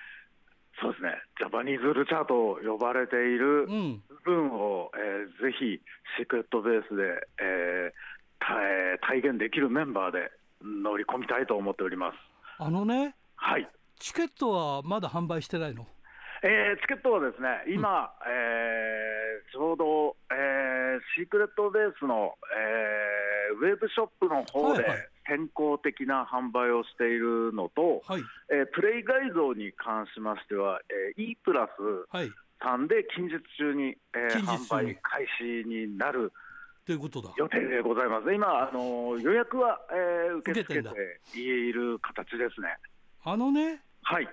[0.81, 5.79] そうですね、ジャパニーズルチャーと呼ばれている部分を、うん、えー、ぜひ
[6.17, 7.03] シークレットベースで、
[7.39, 10.33] えー、体現できるメンバーで
[10.65, 12.17] 乗り込みたいと思っております。
[12.59, 13.69] あのね、はい、
[13.99, 15.87] チケットはまだ販売してないの？
[16.43, 30.81] えー、チケットはですね、今、うん、えー、ちょうど、えー、シークレットベースの、えー、ウェブショップの方で、はいはい先行的な販売をしているのと、はい、えー、プレイガイドに関しましては、
[31.17, 32.07] えー、E プラス
[32.61, 36.33] さんで近日中に、えー、販売開始になる
[36.85, 37.33] ということだ。
[37.37, 38.35] 予定でございます。
[38.35, 42.77] 今、あの予約は、えー、受け付けている形ですね。
[43.23, 44.29] あのね、はい、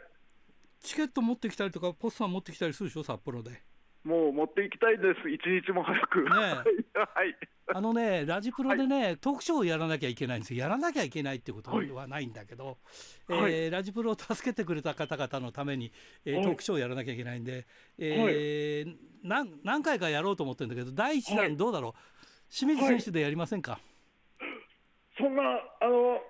[0.80, 3.67] チケット持ってきたりとか、ポスター持ってきたりするでしょ、札幌で。
[4.08, 6.24] もう持っていきたいです、一日も早く。
[6.24, 6.30] ね
[6.96, 7.36] はい、
[7.68, 12.78] あのね、ラジプロでね、はい、トークショーをやらなきゃいけないんですよ、やらなきゃいけないってことはないんだけど、
[13.28, 15.92] はい、えー、ラジプロを助けてくれた方々のために、
[16.24, 17.68] えー、トークショーをやらなきゃいけないんで、
[18.00, 21.94] えー何何回かやろうと思ってるんだけど、第一弾、どうだろう、
[22.50, 23.80] 清水選手でやりませんか？
[25.18, 25.42] そんな
[25.82, 26.22] あの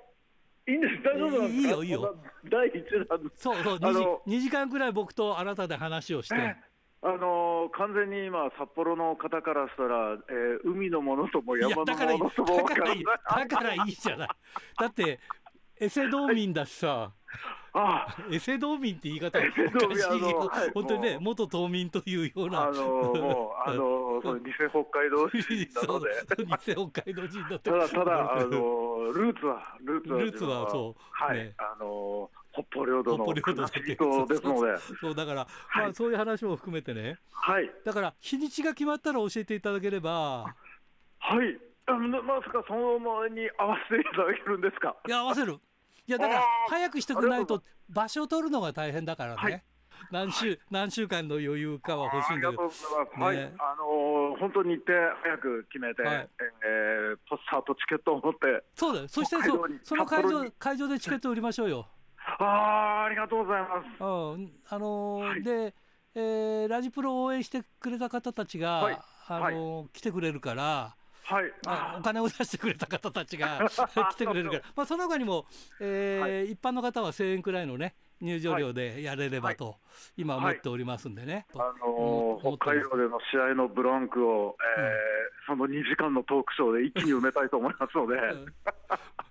[0.68, 1.70] いいんです、大丈夫なんですか？
[1.70, 2.18] いいよ、いいよ。
[2.50, 2.74] 第一
[3.08, 3.32] 弾。
[3.36, 3.94] そうそう、2,
[4.26, 6.56] 時2時間くらい僕とあなたで話をして。
[7.04, 14.30] あのー、完全に今、札幌の方からしたら、えー、海のものとも山のものとも分からないだからいいじゃない。
[14.80, 15.20] だって、
[15.80, 17.12] エセ道民だしさ。
[17.74, 22.64] ああエセ道民って言い方おかしいはい、本当にね、元島民というような。
[22.64, 26.10] あのー、もう、あのー、その偽北海道人なので。
[26.44, 27.70] 偽北海道人だって。
[27.70, 31.02] ただ、ただ、あのー、ルーツは、ルーツは、ルーツはそう。
[31.12, 34.36] はい、ね、あのー北方領土の国人ですので、
[35.00, 40.56] そうだから、まあ、そういう話も含めてね、はい、だから日にちが決まったら教えていただければ、
[41.20, 44.96] はい、あまさかその前に合わせていただけるんですか？
[45.08, 45.60] いや、合わせる。
[46.08, 49.38] いや、だから早くしてくれないと、場所を取るのが大変だからね。
[49.38, 49.64] はい。
[50.12, 52.64] 何週、何週間の余裕かは欲しいんだけど。
[52.64, 54.94] はい、あのー、本当に日程
[55.24, 58.64] 早く決めて、はい、えー、ポスターとチケットを持って。
[58.76, 59.08] そうだよ。
[59.08, 61.88] そしてそその会場会場でチケット売りましょうよ。
[62.40, 64.04] ああ、ありがとうございます。
[64.04, 65.74] うん、あのーはい、で、
[66.16, 70.96] えー、ラジプロを応援してくれた方たちが、はい、あのー、来てくれるから。
[71.24, 71.52] はい、
[72.00, 75.46] お金を出してくれた方たちが 来てくれるから、まあ、その他にも、
[75.82, 79.76] えー、はい、一般の方は1000円くらいのね、入場料でやれればと、
[80.16, 81.46] 今思っておりますんでね。
[81.54, 88.16] あのー、北海道での試合のブランクを、えー、うん、その2時間のトークショーで一気に埋めたいと思いますので。
[88.16, 88.46] うん、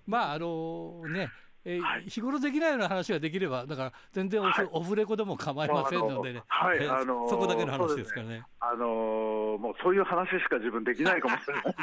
[0.05, 1.31] まあ、あのー、ね。
[1.69, 8.35] えーはい、日頃できないような話ができれば、だから全然オフ,、オフレコでも構いませんのでね、はい、あのー、そこだけの話ですからね。
[8.35, 11.77] ねあのー、もうそういう話しか自分できないかもしれないです。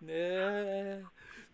[0.00, 1.04] ねえ。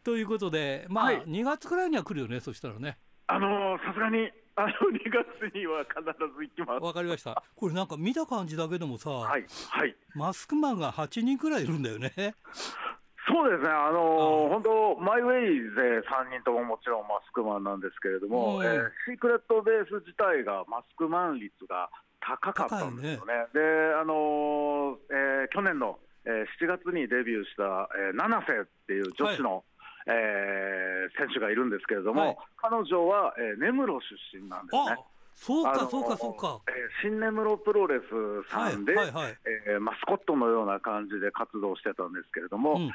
[0.04, 2.98] ということで、まあ、はい、2月くらいには来るよね、そしたらね。
[3.26, 4.72] あのさすがにあの2
[5.10, 6.02] 月には必
[6.36, 6.84] ず行きます。
[6.84, 7.42] わかりました。
[7.56, 12.36] これなんか見た感じだけでもさ、はいはい、マスクマンが8人くらいいるんだよね。
[13.28, 23.34] そうですね、あのー、本当、マイウェイで3人とももちろんマスクマンなんですけれども、えー、シークレットベース自体がマスクマン率が高かったんですよね。
[23.34, 23.46] ね。
[23.54, 23.60] で、
[23.94, 29.62] あのー、えー、去年の、えー、7月にデビューした、えー、七瀬っていう女子の、はい、
[30.06, 33.86] えー、選手がいるんですけれども、はい、彼女は、えー、根室
[34.32, 34.98] 出身なんですね。
[35.42, 36.60] そうか、そうか、そうか。
[36.68, 42.92] えー、新根室プロレスさんで、はいはいはい、えー、マスコットのような感じで活動してたんですけれども、うん、えー、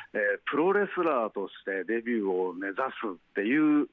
[0.49, 3.89] プロレスラーとしてデビューを目指すっていう、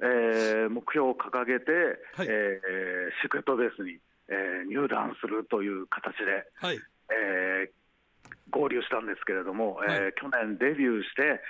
[0.00, 1.72] えー、目標を掲げて、
[2.16, 4.00] はい、えー、シークレットベースに、
[4.32, 6.80] えー、入団するという形で、はい、
[7.12, 7.70] えー、
[8.48, 11.42] 合流したんですけれども、はい、えー、去年デビューして、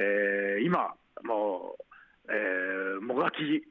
[0.00, 1.87] えー、今、もう、
[2.28, 3.62] えー、もがき、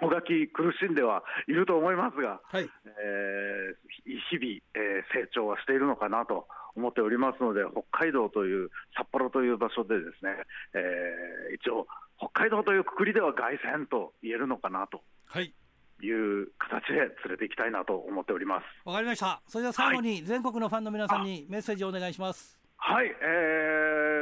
[0.00, 6.46] もがき苦しんではいると思いますが、はい、えー、日々、えー、成長はしているのかなと
[6.76, 10.32] 思っておりますので、北海道という、札幌という場所でですね、
[10.74, 11.86] えー、一応、
[12.18, 15.02] 北海道というくくりでは凱旋と言えるのかなと。
[15.26, 15.54] はい
[16.00, 18.64] いう形で連れて行きたいなと思っております。
[18.84, 19.42] わかりました。
[19.48, 22.58] それでは最後に全国のファンの皆さんにメッセージをお願いします。
[22.76, 23.10] はい、え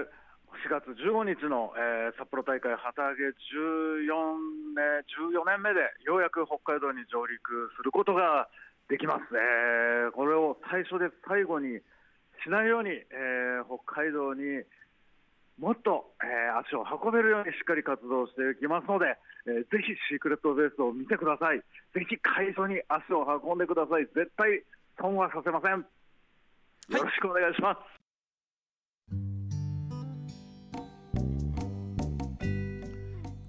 [0.03, 0.07] ー、
[0.65, 8.49] 4月15日の、えー、札幌大会旗揚げ14年 ,14 年目でようやく北海道に上陸することが
[8.89, 11.81] できます、えー、これを最初で最後に
[12.45, 14.65] しないように、えー、北海道に
[15.59, 19.17] もっと、えー、足を運べるようにしっかり活動していきますので、
[19.49, 21.59] えー、ぜひシークレットベースを見てください、
[21.93, 24.63] ぜひ会場に足を運んでください、絶対
[25.01, 25.81] 損はさせません。
[26.93, 27.96] よろしくお願いします。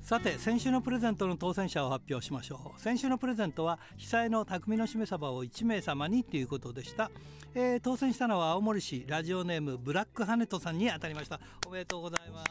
[0.08, 2.82] さて先週のプレゼントの当選者を発表しましょう。
[2.82, 7.12] 先週のプレゼントは被災の匠のしめ鯖を1名様にということでした、
[7.54, 11.42] えー、当選したのは青森市ラジオネームブラックハネトさんに当たりました。
[11.68, 12.48] おめでとうございます。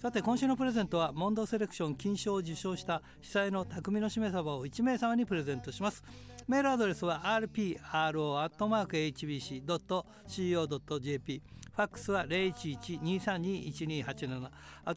[0.00, 6.02] さて今週のプレゼントはモンドセレクション金賞を受賞した被災の匠のしめ鯖を1名様にプレゼントします。
[6.48, 7.82] メールアドレスは rpro.hbc.co.jp
[11.74, 14.50] ファックスは011-232-1287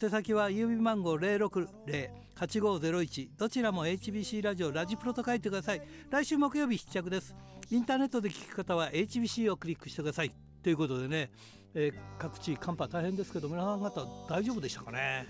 [0.03, 5.81] 宛先は郵便番号060-8501どちらも HBC ラジオラジプロと書いてください。
[6.09, 7.35] 来週木曜日必着です。
[7.69, 10.31] インターネットで聞く方は HBC をクリックしてください。
[10.61, 11.31] ということでね、
[11.73, 15.27] えー、各地寒波大変ですけど皆さん方大丈夫でしたかね？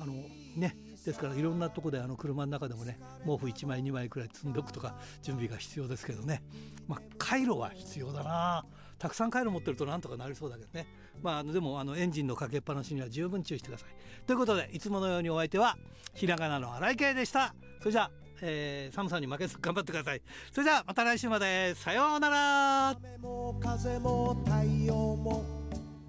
[0.00, 0.12] あの
[0.56, 6.42] ねですからいろんなとこであの車の中でもね毛布1枚2枚くらい積んどくとか準備が必要ですけどね。
[6.86, 8.64] まあ回路は必要だな。
[9.02, 10.86] たくさん回路持ってるとなんとかなりそうだけどね。
[11.24, 13.88] まああのでもあのエンジンのかけっぱなしには十分注意してください。
[14.28, 15.76] ということでいつものようにお相手は
[16.14, 17.52] ひらがなの荒井圭でした。
[17.80, 18.10] それじゃあ
[18.42, 20.22] えー、寒さに負けず頑張ってください。
[20.52, 21.74] それじゃあまた来週まで。
[21.74, 22.88] さようなら。
[22.90, 25.44] 雨も風も太陽も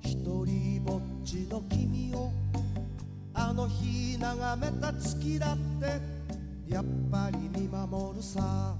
[0.04, 0.16] 一
[0.46, 2.32] 人ぼっちの君を。
[3.34, 8.76] あの日眺めた月だってやっぱり見守るさ。